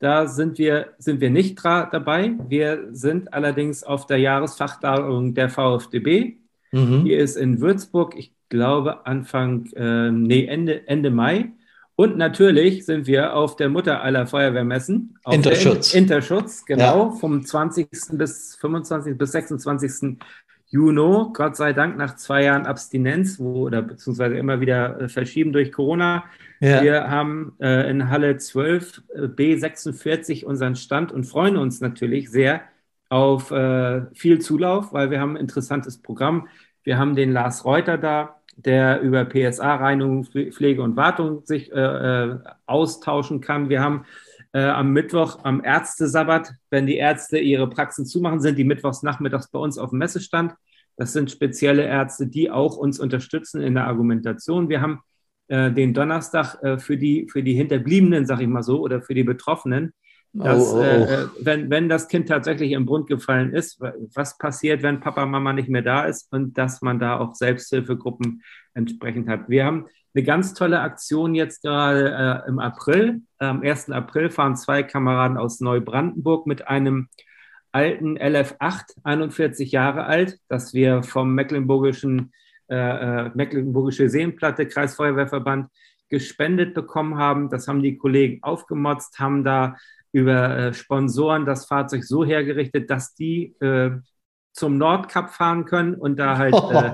[0.04, 2.34] Da sind wir, sind wir nicht dabei.
[2.46, 6.36] Wir sind allerdings auf der Jahresfachtagung der VfDB.
[6.72, 7.06] Mhm.
[7.06, 11.52] Die ist in Würzburg, ich glaube Anfang, äh, nee, Ende, Ende Mai.
[11.96, 15.18] Und natürlich sind wir auf der Mutter aller Feuerwehrmessen.
[15.30, 15.94] Interschutz.
[15.94, 17.10] Interschutz, genau, ja.
[17.12, 17.88] vom 20.
[18.12, 19.16] bis 25.
[19.16, 20.18] bis 26.
[20.74, 25.52] Juni, Gott sei Dank nach zwei Jahren Abstinenz, wo, oder beziehungsweise immer wieder äh, verschieben
[25.52, 26.24] durch Corona.
[26.58, 26.82] Ja.
[26.82, 32.62] Wir haben äh, in Halle 12 äh, B46 unseren Stand und freuen uns natürlich sehr
[33.08, 36.48] auf äh, viel Zulauf, weil wir haben ein interessantes Programm.
[36.82, 42.36] Wir haben den Lars Reuter da, der über PSA, Reinigung, Pflege und Wartung sich äh,
[42.66, 43.68] austauschen kann.
[43.68, 44.06] Wir haben
[44.54, 49.50] äh, am Mittwoch, am Ärztesabbat, wenn die Ärzte ihre Praxen zumachen, sind die mittwochs nachmittags
[49.50, 50.54] bei uns auf dem Messestand.
[50.96, 54.68] Das sind spezielle Ärzte, die auch uns unterstützen in der Argumentation.
[54.68, 55.00] Wir haben
[55.48, 59.14] äh, den Donnerstag äh, für, die, für die Hinterbliebenen, sag ich mal so, oder für
[59.14, 59.92] die Betroffenen
[60.34, 61.28] dass, oh, oh, oh.
[61.40, 65.68] Wenn, wenn das Kind tatsächlich im Brund gefallen ist, was passiert, wenn Papa, Mama nicht
[65.68, 68.42] mehr da ist und dass man da auch Selbsthilfegruppen
[68.74, 69.48] entsprechend hat.
[69.48, 73.22] Wir haben eine ganz tolle Aktion jetzt gerade äh, im April.
[73.38, 73.90] Am 1.
[73.90, 77.08] April fahren zwei Kameraden aus Neubrandenburg mit einem
[77.72, 82.32] alten LF8, 41 Jahre alt, das wir vom Mecklenburgischen
[82.68, 82.76] äh,
[83.26, 85.68] äh, Mecklenburgische Seenplatte Kreisfeuerwehrverband
[86.08, 87.50] gespendet bekommen haben.
[87.50, 89.76] Das haben die Kollegen aufgemotzt, haben da
[90.12, 93.90] über äh, Sponsoren das Fahrzeug so hergerichtet, dass die äh,
[94.52, 96.92] zum Nordkap fahren können und da halt äh,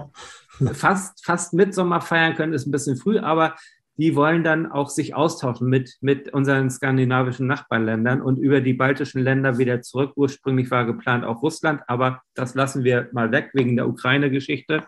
[0.72, 3.54] fast, fast Mitsommer feiern können, ist ein bisschen früh, aber
[3.96, 9.22] die wollen dann auch sich austauschen mit, mit unseren skandinavischen Nachbarländern und über die baltischen
[9.22, 10.12] Länder wieder zurück.
[10.16, 14.84] Ursprünglich war geplant auch Russland, aber das lassen wir mal weg wegen der Ukraine-Geschichte.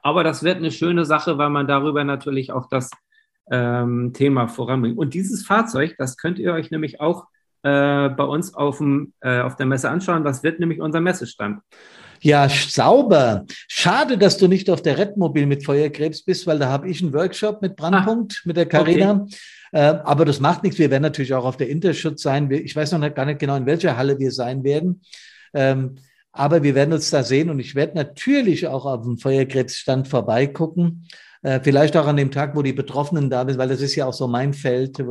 [0.00, 2.90] Aber das wird eine schöne Sache, weil man darüber natürlich auch das
[3.50, 4.96] ähm, Thema voranbringen.
[4.96, 7.26] Und dieses Fahrzeug, das könnt ihr euch nämlich auch
[7.62, 10.24] äh, bei uns auf, dem, äh, auf der Messe anschauen.
[10.24, 11.60] Das wird nämlich unser Messestand.
[12.20, 13.44] Ja, sauber.
[13.68, 17.12] Schade, dass du nicht auf der Redmobil mit Feuerkrebs bist, weil da habe ich einen
[17.12, 19.22] Workshop mit Brandpunkt, ah, mit der Carina.
[19.22, 19.36] Okay.
[19.72, 20.78] Äh, aber das macht nichts.
[20.78, 22.50] Wir werden natürlich auch auf der Interschutz sein.
[22.50, 25.02] Ich weiß noch gar nicht genau, in welcher Halle wir sein werden.
[25.54, 25.96] Ähm,
[26.32, 31.06] aber wir werden uns da sehen und ich werde natürlich auch auf dem Feuerkrebsstand vorbeigucken.
[31.42, 34.06] Äh, vielleicht auch an dem Tag, wo die Betroffenen da sind, weil das ist ja
[34.06, 35.04] auch so mein Feld, äh,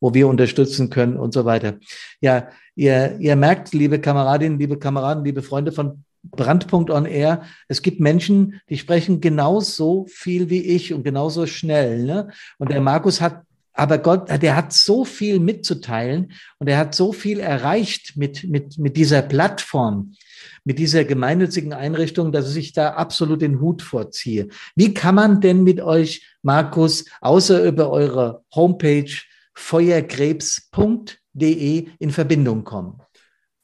[0.00, 1.74] wo wir unterstützen können und so weiter.
[2.20, 7.42] Ja, ihr, ihr merkt, liebe Kameradinnen, liebe Kameraden, liebe Freunde von Brandpunkt on Air.
[7.68, 12.04] Es gibt Menschen, die sprechen genauso viel wie ich und genauso schnell.
[12.04, 12.28] Ne?
[12.58, 13.45] Und der Markus hat
[13.76, 18.78] aber Gott, der hat so viel mitzuteilen und er hat so viel erreicht mit, mit,
[18.78, 20.14] mit dieser Plattform,
[20.64, 24.48] mit dieser gemeinnützigen Einrichtung, dass ich da absolut den Hut vorziehe.
[24.74, 29.12] Wie kann man denn mit euch, Markus, außer über eure Homepage
[29.54, 33.02] feuerkrebs.de in Verbindung kommen?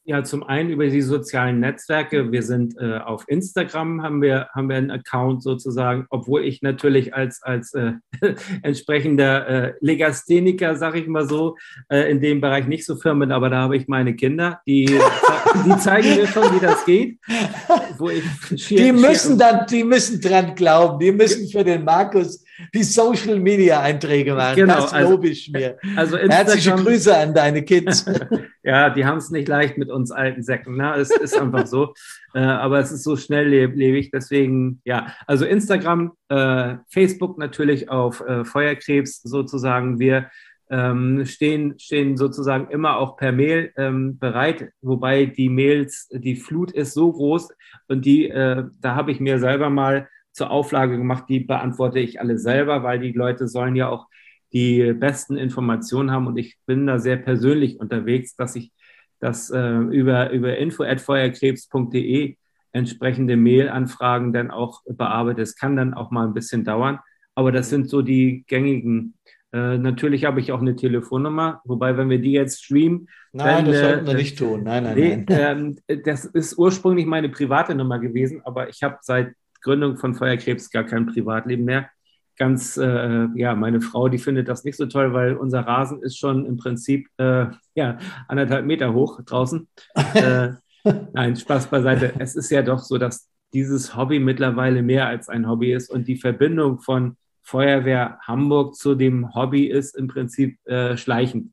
[0.05, 2.32] Ja, zum einen über die sozialen Netzwerke.
[2.32, 7.14] Wir sind äh, auf Instagram, haben wir, haben wir einen Account sozusagen, obwohl ich natürlich
[7.14, 7.92] als, als äh,
[8.62, 11.57] entsprechender äh, Legastheniker, sage ich mal so,
[11.88, 14.86] äh, in dem Bereich nicht so firm bin, aber da habe ich meine Kinder, die,
[15.66, 17.20] die zeigen mir schon, wie das geht.
[17.98, 18.24] Wo ich
[18.61, 22.42] schier, die müssen dann, die müssen dran glauben, die müssen für den Markus
[22.74, 24.57] die Social Media Einträge machen.
[24.57, 25.78] Genau, das also lobe ich mir.
[25.96, 28.05] Also Herzliche Grüße an deine Kids.
[28.62, 30.76] ja, die haben es nicht leicht mit uns alten Säcken.
[30.76, 30.94] Ne?
[30.96, 31.94] Es ist einfach so.
[32.34, 34.11] Äh, aber es ist so schnelllebig.
[34.11, 39.98] Deswegen, ja, also Instagram, äh, Facebook natürlich auf äh, Feuerkrebs sozusagen.
[39.98, 40.30] Wir
[40.72, 46.72] ähm, stehen, stehen sozusagen immer auch per Mail ähm, bereit, wobei die Mails, die Flut
[46.72, 47.50] ist so groß
[47.88, 52.20] und die, äh, da habe ich mir selber mal zur Auflage gemacht, die beantworte ich
[52.20, 54.06] alle selber, weil die Leute sollen ja auch
[54.52, 58.72] die besten Informationen haben und ich bin da sehr persönlich unterwegs, dass ich
[59.18, 62.36] das äh, über, über info.feuerkrebs.de
[62.72, 65.42] entsprechende Mailanfragen dann auch bearbeite.
[65.42, 66.98] Es kann dann auch mal ein bisschen dauern,
[67.34, 69.14] aber das sind so die gängigen.
[69.52, 73.08] Äh, natürlich habe ich auch eine Telefonnummer, wobei, wenn wir die jetzt streamen.
[73.32, 74.64] Nein, dann, das sollten wir äh, nicht tun.
[74.64, 75.80] Nein, nein, nee, nein.
[75.86, 80.70] Äh, das ist ursprünglich meine private Nummer gewesen, aber ich habe seit Gründung von Feuerkrebs
[80.70, 81.88] gar kein Privatleben mehr.
[82.36, 86.18] Ganz, äh, ja, meine Frau, die findet das nicht so toll, weil unser Rasen ist
[86.18, 87.98] schon im Prinzip, äh, ja,
[88.28, 89.68] anderthalb Meter hoch draußen.
[90.14, 90.52] äh,
[91.12, 92.14] nein, Spaß beiseite.
[92.18, 96.08] Es ist ja doch so, dass dieses Hobby mittlerweile mehr als ein Hobby ist und
[96.08, 101.52] die Verbindung von Feuerwehr Hamburg zu dem Hobby ist im Prinzip äh, schleichend.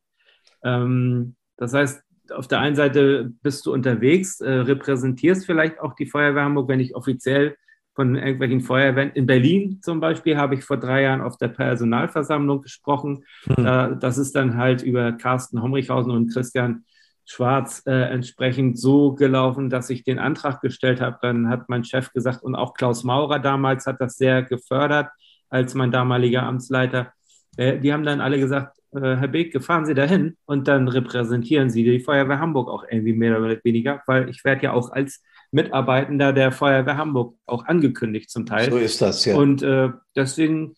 [0.64, 6.06] Ähm, das heißt, auf der einen Seite bist du unterwegs, äh, repräsentierst vielleicht auch die
[6.06, 7.56] Feuerwehr Hamburg, wenn ich offiziell
[7.96, 9.12] von irgendwelchen Feuerwehren.
[9.12, 13.26] In Berlin zum Beispiel habe ich vor drei Jahren auf der Personalversammlung gesprochen.
[13.46, 13.66] Mhm.
[13.66, 16.86] Äh, das ist dann halt über Carsten Homrichhausen und Christian
[17.26, 21.20] Schwarz äh, entsprechend so gelaufen, dass ich den Antrag gestellt habe.
[21.22, 25.10] Dann hat mein Chef gesagt und auch Klaus Maurer damals hat das sehr gefördert
[25.50, 27.14] als mein damaliger Amtsleiter.
[27.58, 31.70] Äh, die haben dann alle gesagt, äh, Herr Beek, fahren Sie dahin und dann repräsentieren
[31.70, 35.22] Sie die Feuerwehr Hamburg auch irgendwie mehr oder weniger, weil ich werde ja auch als
[35.52, 38.72] Mitarbeitender der Feuerwehr Hamburg auch angekündigt zum Teil.
[38.72, 39.36] So ist das, ja.
[39.36, 40.76] Und äh, deswegen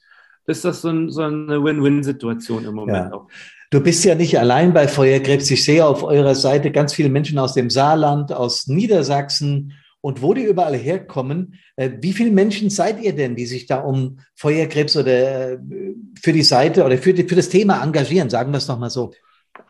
[0.47, 3.13] ist das so, ein, so eine Win-Win-Situation im Moment ja.
[3.13, 3.27] auch.
[3.69, 5.49] Du bist ja nicht allein bei Feuerkrebs.
[5.49, 10.33] Ich sehe auf eurer Seite ganz viele Menschen aus dem Saarland, aus Niedersachsen und wo
[10.33, 11.55] die überall herkommen.
[11.75, 15.59] Äh, wie viele Menschen seid ihr denn, die sich da um Feuerkrebs oder äh,
[16.21, 18.29] für die Seite oder für, die, für das Thema engagieren?
[18.29, 19.13] Sagen wir es nochmal so.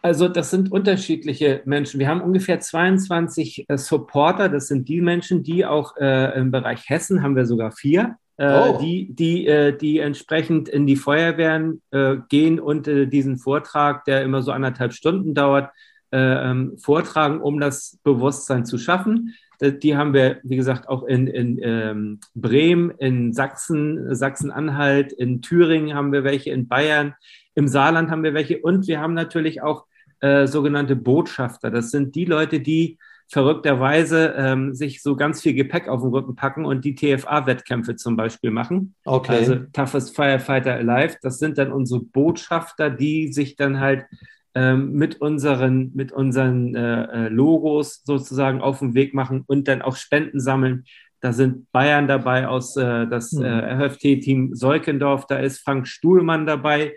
[0.01, 1.99] Also das sind unterschiedliche Menschen.
[1.99, 4.49] Wir haben ungefähr 22 äh, Supporter.
[4.49, 8.69] Das sind die Menschen, die auch äh, im Bereich Hessen haben wir sogar vier, äh,
[8.69, 8.79] oh.
[8.81, 14.23] die, die, äh, die entsprechend in die Feuerwehren äh, gehen und äh, diesen Vortrag, der
[14.23, 15.69] immer so anderthalb Stunden dauert,
[16.11, 19.35] ähm, vortragen, um das Bewusstsein zu schaffen.
[19.61, 25.95] Die haben wir, wie gesagt, auch in, in ähm, Bremen, in Sachsen, Sachsen-Anhalt, in Thüringen
[25.95, 27.13] haben wir welche, in Bayern,
[27.55, 29.85] im Saarland haben wir welche und wir haben natürlich auch
[30.19, 31.71] äh, sogenannte Botschafter.
[31.71, 32.97] Das sind die Leute, die
[33.31, 38.17] verrückterweise ähm, sich so ganz viel Gepäck auf den Rücken packen und die TFA-Wettkämpfe zum
[38.17, 38.93] Beispiel machen.
[39.05, 39.37] Okay.
[39.37, 41.15] Also Toughest Firefighter Alive.
[41.21, 44.05] Das sind dann unsere Botschafter, die sich dann halt
[44.53, 49.81] ähm, mit unseren, mit unseren äh, äh Logos sozusagen auf den Weg machen und dann
[49.81, 50.83] auch Spenden sammeln.
[51.21, 53.43] Da sind Bayern dabei aus äh, das hm.
[53.43, 56.93] äh, FFT-Team Seukendorf, da ist Frank Stuhlmann dabei,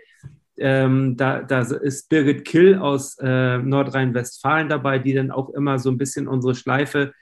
[0.57, 5.89] ähm, da, da, ist Birgit Kill aus äh, Nordrhein-Westfalen dabei, die dann auch immer so
[5.89, 7.13] ein bisschen unsere Schleife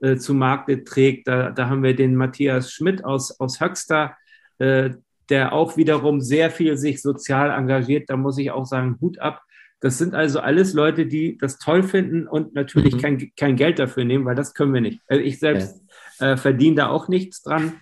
[0.00, 1.28] äh, zu Markte trägt.
[1.28, 4.16] Da, da, haben wir den Matthias Schmidt aus, aus Höxter,
[4.58, 4.90] äh,
[5.28, 8.10] der auch wiederum sehr viel sich sozial engagiert.
[8.10, 9.42] Da muss ich auch sagen, Hut ab.
[9.80, 13.00] Das sind also alles Leute, die das toll finden und natürlich mhm.
[13.00, 15.00] kein, kein Geld dafür nehmen, weil das können wir nicht.
[15.08, 15.80] Also ich selbst
[16.20, 16.32] ja.
[16.32, 17.74] äh, verdiene da auch nichts dran.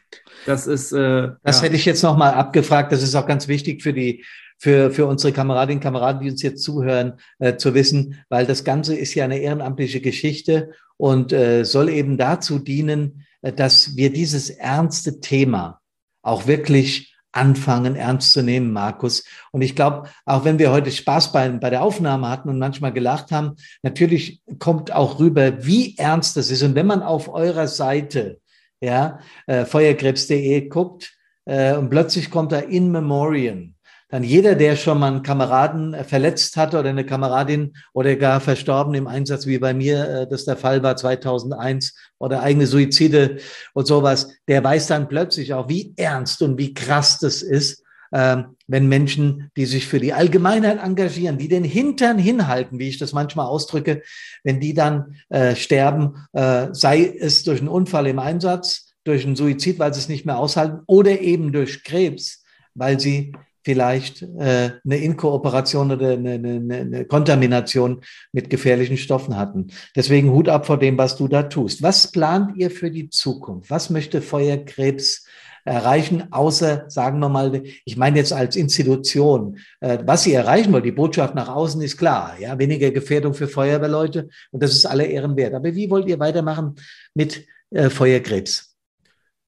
[0.47, 0.93] Das ist.
[0.93, 1.65] Äh, das ja.
[1.65, 2.93] hätte ich jetzt nochmal abgefragt.
[2.93, 4.25] Das ist auch ganz wichtig für die
[4.61, 8.63] für, für unsere Kameradinnen und Kameraden, die uns jetzt zuhören, äh, zu wissen, weil das
[8.63, 14.13] Ganze ist ja eine ehrenamtliche Geschichte und äh, soll eben dazu dienen, äh, dass wir
[14.13, 15.81] dieses ernste Thema
[16.23, 19.25] auch wirklich anfangen, ernst zu nehmen, Markus.
[19.51, 22.93] Und ich glaube, auch wenn wir heute Spaß bei, bei der Aufnahme hatten und manchmal
[22.93, 26.63] gelacht haben, natürlich kommt auch rüber, wie ernst das ist.
[26.63, 28.41] Und wenn man auf eurer Seite,
[28.83, 33.75] ja, äh, feuerkrebs.de guckt, äh, und plötzlich kommt da In Memoriam
[34.11, 38.41] dann jeder, der schon mal einen Kameraden äh, verletzt hatte oder eine Kameradin oder gar
[38.41, 43.39] verstorben im Einsatz, wie bei mir äh, das der Fall war 2001 oder eigene Suizide
[43.73, 48.57] und sowas, der weiß dann plötzlich auch, wie ernst und wie krass das ist, ähm,
[48.67, 53.13] wenn Menschen, die sich für die Allgemeinheit engagieren, die den Hintern hinhalten, wie ich das
[53.13, 54.03] manchmal ausdrücke,
[54.43, 59.37] wenn die dann äh, sterben, äh, sei es durch einen Unfall im Einsatz, durch einen
[59.37, 62.43] Suizid, weil sie es nicht mehr aushalten, oder eben durch Krebs,
[62.75, 63.33] weil sie
[63.63, 68.01] vielleicht äh, eine Inkooperation oder eine, eine, eine Kontamination
[68.33, 69.69] mit gefährlichen Stoffen hatten.
[69.95, 71.83] Deswegen Hut ab vor dem, was du da tust.
[71.83, 73.71] Was plant ihr für die Zukunft?
[73.71, 75.27] Was möchte Feuerkrebs
[75.65, 80.83] erreichen, außer, sagen wir mal, ich meine jetzt als Institution, äh, was sie erreichen wollen,
[80.83, 85.05] die Botschaft nach außen ist klar, ja, weniger Gefährdung für Feuerwehrleute und das ist alle
[85.05, 85.55] Ehren wert.
[85.55, 86.77] Aber wie wollt ihr weitermachen
[87.15, 88.70] mit äh, Feuerkrebs?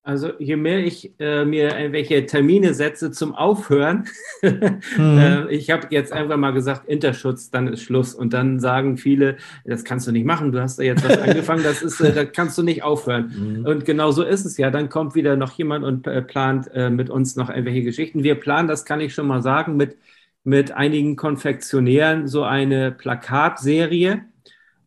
[0.05, 4.09] Also je mehr ich äh, mir irgendwelche Termine setze zum Aufhören,
[4.43, 5.19] mhm.
[5.19, 8.13] äh, ich habe jetzt einfach mal gesagt, Interschutz, dann ist Schluss.
[8.13, 11.63] Und dann sagen viele, das kannst du nicht machen, du hast da jetzt was angefangen,
[11.63, 13.61] das ist, äh, da kannst du nicht aufhören.
[13.61, 13.65] Mhm.
[13.65, 14.73] Und genau so ist es ja.
[14.73, 18.25] Dann kommt wieder noch jemand und äh, plant äh, mit uns noch irgendwelche Geschichten.
[18.25, 19.97] Wir planen, das kann ich schon mal sagen, mit,
[20.43, 24.25] mit einigen Konfektionären so eine Plakatserie.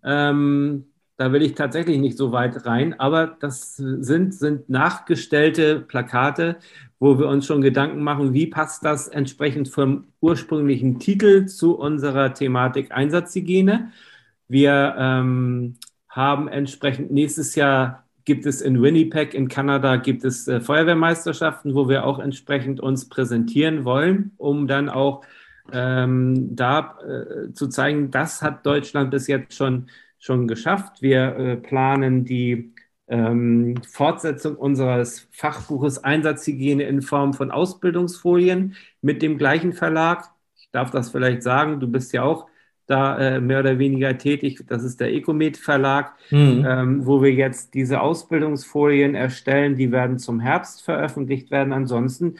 [0.03, 0.87] Ähm,
[1.17, 6.57] da will ich tatsächlich nicht so weit rein, aber das sind, sind nachgestellte Plakate,
[6.99, 12.33] wo wir uns schon Gedanken machen, wie passt das entsprechend vom ursprünglichen Titel zu unserer
[12.33, 13.91] Thematik Einsatzhygiene.
[14.47, 15.75] Wir ähm,
[16.09, 21.87] haben entsprechend nächstes Jahr gibt es in Winnipeg in Kanada gibt es äh, Feuerwehrmeisterschaften, wo
[21.87, 25.23] wir auch entsprechend uns präsentieren wollen, um dann auch
[25.71, 29.87] ähm, da äh, zu zeigen, das hat Deutschland bis jetzt schon
[30.25, 31.01] schon geschafft.
[31.01, 32.73] Wir äh, planen die
[33.07, 40.31] ähm, Fortsetzung unseres Fachbuches Einsatzhygiene in Form von Ausbildungsfolien mit dem gleichen Verlag.
[40.57, 42.47] Ich darf das vielleicht sagen, du bist ja auch
[42.87, 44.63] da äh, mehr oder weniger tätig.
[44.67, 46.65] Das ist der Ecomed Verlag, mhm.
[46.67, 49.75] ähm, wo wir jetzt diese Ausbildungsfolien erstellen.
[49.75, 51.71] Die werden zum Herbst veröffentlicht werden.
[51.71, 52.37] Ansonsten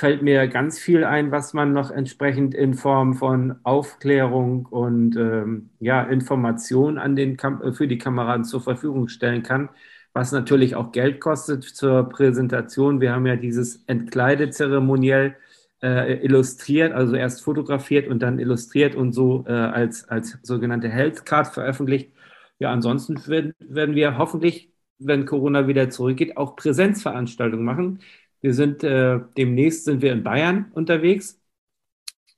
[0.00, 5.70] fällt mir ganz viel ein, was man noch entsprechend in Form von Aufklärung und ähm,
[5.78, 9.68] ja, Information an den Kam für die Kameraden zur Verfügung stellen kann,
[10.14, 13.00] was natürlich auch Geld kostet zur Präsentation.
[13.02, 15.36] Wir haben ja dieses Entkleidezeremoniell
[15.82, 21.26] äh, illustriert, also erst fotografiert und dann illustriert und so äh, als, als sogenannte Health
[21.26, 22.12] Card veröffentlicht.
[22.58, 28.00] Ja, ansonsten werden, werden wir hoffentlich, wenn Corona wieder zurückgeht, auch Präsenzveranstaltungen machen.
[28.40, 31.40] Wir sind äh, demnächst sind wir in Bayern unterwegs.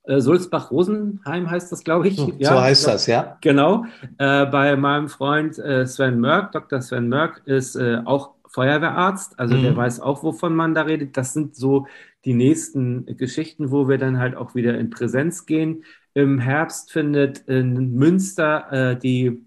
[0.05, 2.17] Äh, Sulzbach-Rosenheim heißt das, glaube ich.
[2.17, 3.37] So, ja, so heißt das, ja.
[3.41, 3.85] Genau.
[4.17, 6.81] Äh, bei meinem Freund äh, Sven Mörk, Dr.
[6.81, 9.63] Sven Mörk, ist äh, auch Feuerwehrarzt, also mhm.
[9.63, 11.17] der weiß auch, wovon man da redet.
[11.17, 11.87] Das sind so
[12.25, 15.85] die nächsten Geschichten, wo wir dann halt auch wieder in Präsenz gehen.
[16.13, 19.45] Im Herbst findet in Münster äh, die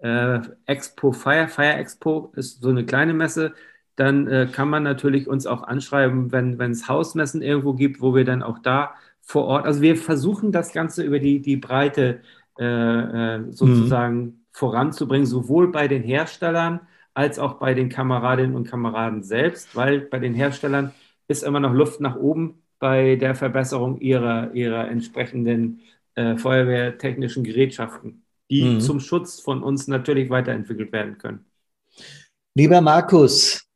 [0.00, 3.52] Expo Fire, Fire Expo ist so eine kleine Messe.
[3.98, 8.24] Dann äh, kann man natürlich uns auch anschreiben, wenn es Hausmessen irgendwo gibt, wo wir
[8.24, 12.20] dann auch da vor Ort, also wir versuchen das Ganze über die, die Breite
[12.60, 14.40] äh, äh, sozusagen mhm.
[14.52, 16.80] voranzubringen, sowohl bei den Herstellern
[17.12, 20.92] als auch bei den Kameradinnen und Kameraden selbst, weil bei den Herstellern
[21.26, 25.80] ist immer noch Luft nach oben bei der Verbesserung ihrer, ihrer entsprechenden
[26.14, 28.80] äh, feuerwehrtechnischen Gerätschaften, die mhm.
[28.80, 31.44] zum Schutz von uns natürlich weiterentwickelt werden können.
[32.54, 33.67] Lieber Markus,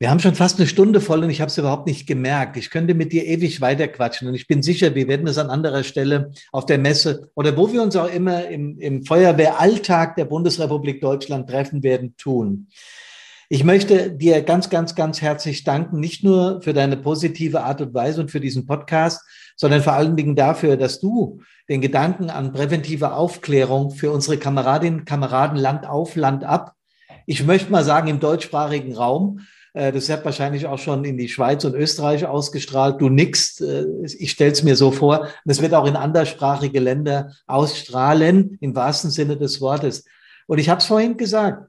[0.00, 2.56] wir haben schon fast eine Stunde voll und ich habe es überhaupt nicht gemerkt.
[2.56, 5.84] Ich könnte mit dir ewig weiterquatschen und ich bin sicher, wir werden es an anderer
[5.84, 11.02] Stelle auf der Messe oder wo wir uns auch immer im, im Feuerwehralltag der Bundesrepublik
[11.02, 12.68] Deutschland treffen werden, tun.
[13.50, 17.92] Ich möchte dir ganz, ganz, ganz herzlich danken, nicht nur für deine positive Art und
[17.92, 19.20] Weise und für diesen Podcast,
[19.54, 25.00] sondern vor allen Dingen dafür, dass du den Gedanken an präventive Aufklärung für unsere Kameradinnen
[25.00, 26.74] und Kameraden Land auf, Land ab,
[27.30, 31.28] ich möchte mal sagen, im deutschsprachigen Raum, äh, das hat wahrscheinlich auch schon in die
[31.28, 33.00] Schweiz und Österreich ausgestrahlt.
[33.00, 33.86] Du nickst, äh,
[34.18, 35.28] ich stelle es mir so vor.
[35.44, 40.04] Das wird auch in anderssprachige Länder ausstrahlen, im wahrsten Sinne des Wortes.
[40.48, 41.68] Und ich habe es vorhin gesagt,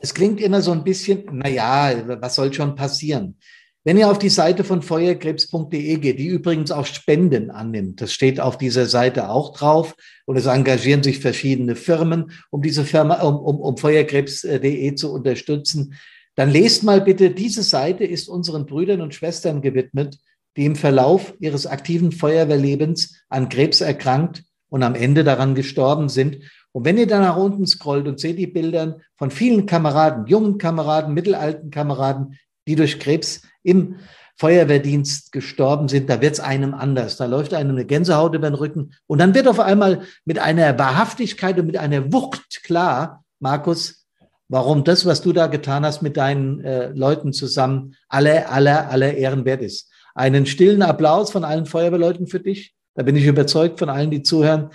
[0.00, 3.38] es klingt immer so ein bisschen, naja, was soll schon passieren?
[3.86, 8.40] Wenn ihr auf die Seite von feuerkrebs.de geht, die übrigens auch Spenden annimmt, das steht
[8.40, 13.36] auf dieser Seite auch drauf, und es engagieren sich verschiedene Firmen, um diese Firma, um,
[13.36, 15.94] um, um feuerkrebs.de zu unterstützen,
[16.34, 20.18] dann lest mal bitte, diese Seite ist unseren Brüdern und Schwestern gewidmet,
[20.56, 26.40] die im Verlauf ihres aktiven Feuerwehrlebens an Krebs erkrankt und am Ende daran gestorben sind.
[26.72, 30.58] Und wenn ihr da nach unten scrollt und seht die Bilder von vielen Kameraden, jungen
[30.58, 32.36] Kameraden, mittelalten Kameraden,
[32.66, 33.96] die durch Krebs im
[34.38, 37.16] Feuerwehrdienst gestorben sind, da wird es einem anders.
[37.16, 38.92] Da läuft einem eine Gänsehaut über den Rücken.
[39.06, 44.06] Und dann wird auf einmal mit einer Wahrhaftigkeit und mit einer Wucht klar, Markus,
[44.48, 49.14] warum das, was du da getan hast mit deinen äh, Leuten zusammen, aller, aller, aller
[49.14, 49.90] Ehren wert ist.
[50.14, 52.74] Einen stillen Applaus von allen Feuerwehrleuten für dich.
[52.94, 54.70] Da bin ich überzeugt von allen, die zuhören.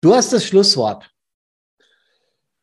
[0.00, 1.10] Du hast das Schlusswort.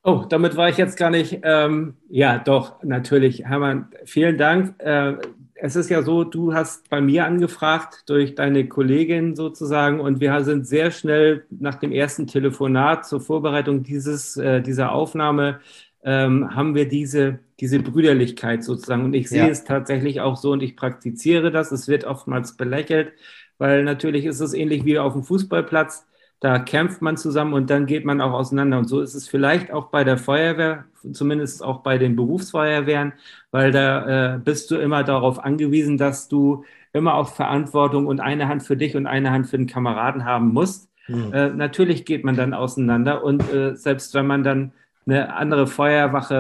[0.07, 1.39] Oh, damit war ich jetzt gar nicht.
[1.41, 3.43] Ähm, ja, doch, natürlich.
[3.43, 4.75] Hermann, vielen Dank.
[4.77, 5.15] Äh,
[5.55, 10.43] es ist ja so, du hast bei mir angefragt durch deine Kollegin sozusagen und wir
[10.43, 15.59] sind sehr schnell nach dem ersten Telefonat zur Vorbereitung dieses, äh, dieser Aufnahme
[16.03, 19.05] ähm, haben wir diese, diese Brüderlichkeit sozusagen.
[19.05, 19.47] Und ich sehe ja.
[19.47, 21.71] es tatsächlich auch so und ich praktiziere das.
[21.71, 23.13] Es wird oftmals belächelt,
[23.57, 26.05] weil natürlich ist es ähnlich wie auf dem Fußballplatz
[26.45, 28.77] da kämpft man zusammen und dann geht man auch auseinander.
[28.77, 33.13] Und so ist es vielleicht auch bei der Feuerwehr, zumindest auch bei den Berufsfeuerwehren,
[33.49, 38.47] weil da äh, bist du immer darauf angewiesen, dass du immer auch Verantwortung und eine
[38.47, 40.87] Hand für dich und eine Hand für den Kameraden haben musst.
[41.07, 41.33] Mhm.
[41.33, 44.71] Äh, natürlich geht man dann auseinander und äh, selbst wenn man dann
[45.07, 46.35] eine andere Feuerwache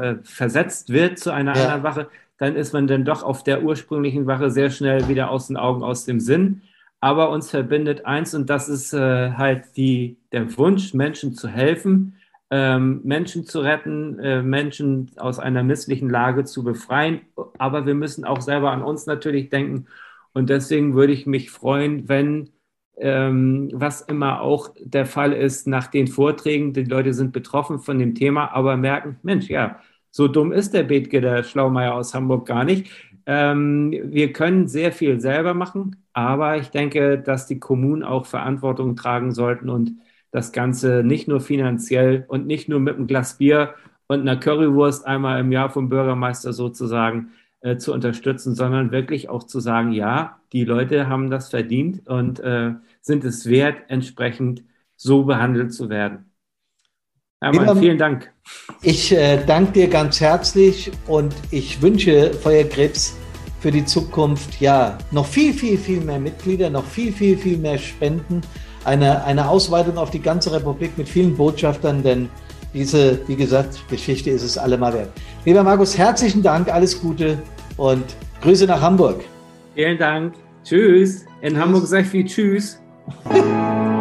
[0.00, 1.64] äh, äh, versetzt wird zu einer ja.
[1.64, 2.08] anderen Wache,
[2.38, 5.82] dann ist man dann doch auf der ursprünglichen Wache sehr schnell wieder aus den Augen,
[5.82, 6.62] aus dem Sinn
[7.00, 12.16] aber uns verbindet eins und das ist äh, halt die, der Wunsch, Menschen zu helfen,
[12.50, 17.20] ähm, Menschen zu retten, äh, Menschen aus einer misslichen Lage zu befreien.
[17.58, 19.86] Aber wir müssen auch selber an uns natürlich denken.
[20.32, 22.50] Und deswegen würde ich mich freuen, wenn,
[22.96, 27.98] ähm, was immer auch der Fall ist, nach den Vorträgen, die Leute sind betroffen von
[27.98, 29.80] dem Thema, aber merken, Mensch, ja,
[30.10, 32.90] so dumm ist der Bethke, der Schlaumeier aus Hamburg gar nicht.
[33.26, 38.96] Ähm, wir können sehr viel selber machen, aber ich denke, dass die Kommunen auch Verantwortung
[38.96, 39.92] tragen sollten und
[40.30, 43.74] das Ganze nicht nur finanziell und nicht nur mit einem Glas Bier
[44.06, 49.44] und einer Currywurst einmal im Jahr vom Bürgermeister sozusagen äh, zu unterstützen, sondern wirklich auch
[49.44, 54.64] zu sagen, ja, die Leute haben das verdient und äh, sind es wert, entsprechend
[54.96, 56.29] so behandelt zu werden.
[57.40, 58.30] Hermann, vielen Dank.
[58.82, 63.16] Ich äh, danke dir ganz herzlich und ich wünsche Feuerkrebs
[63.60, 67.78] für die Zukunft ja noch viel, viel, viel mehr Mitglieder, noch viel, viel, viel mehr
[67.78, 68.42] Spenden,
[68.84, 72.28] eine, eine Ausweitung auf die ganze Republik mit vielen Botschaftern, denn
[72.74, 75.10] diese, wie gesagt, Geschichte ist es allemal wert.
[75.44, 77.38] Lieber Markus, herzlichen Dank, alles Gute
[77.76, 78.04] und
[78.42, 79.24] Grüße nach Hamburg.
[79.74, 80.34] Vielen Dank.
[80.62, 81.24] Tschüss.
[81.40, 81.58] In.
[81.58, 82.82] Hamburg sage ich viel Tschüss.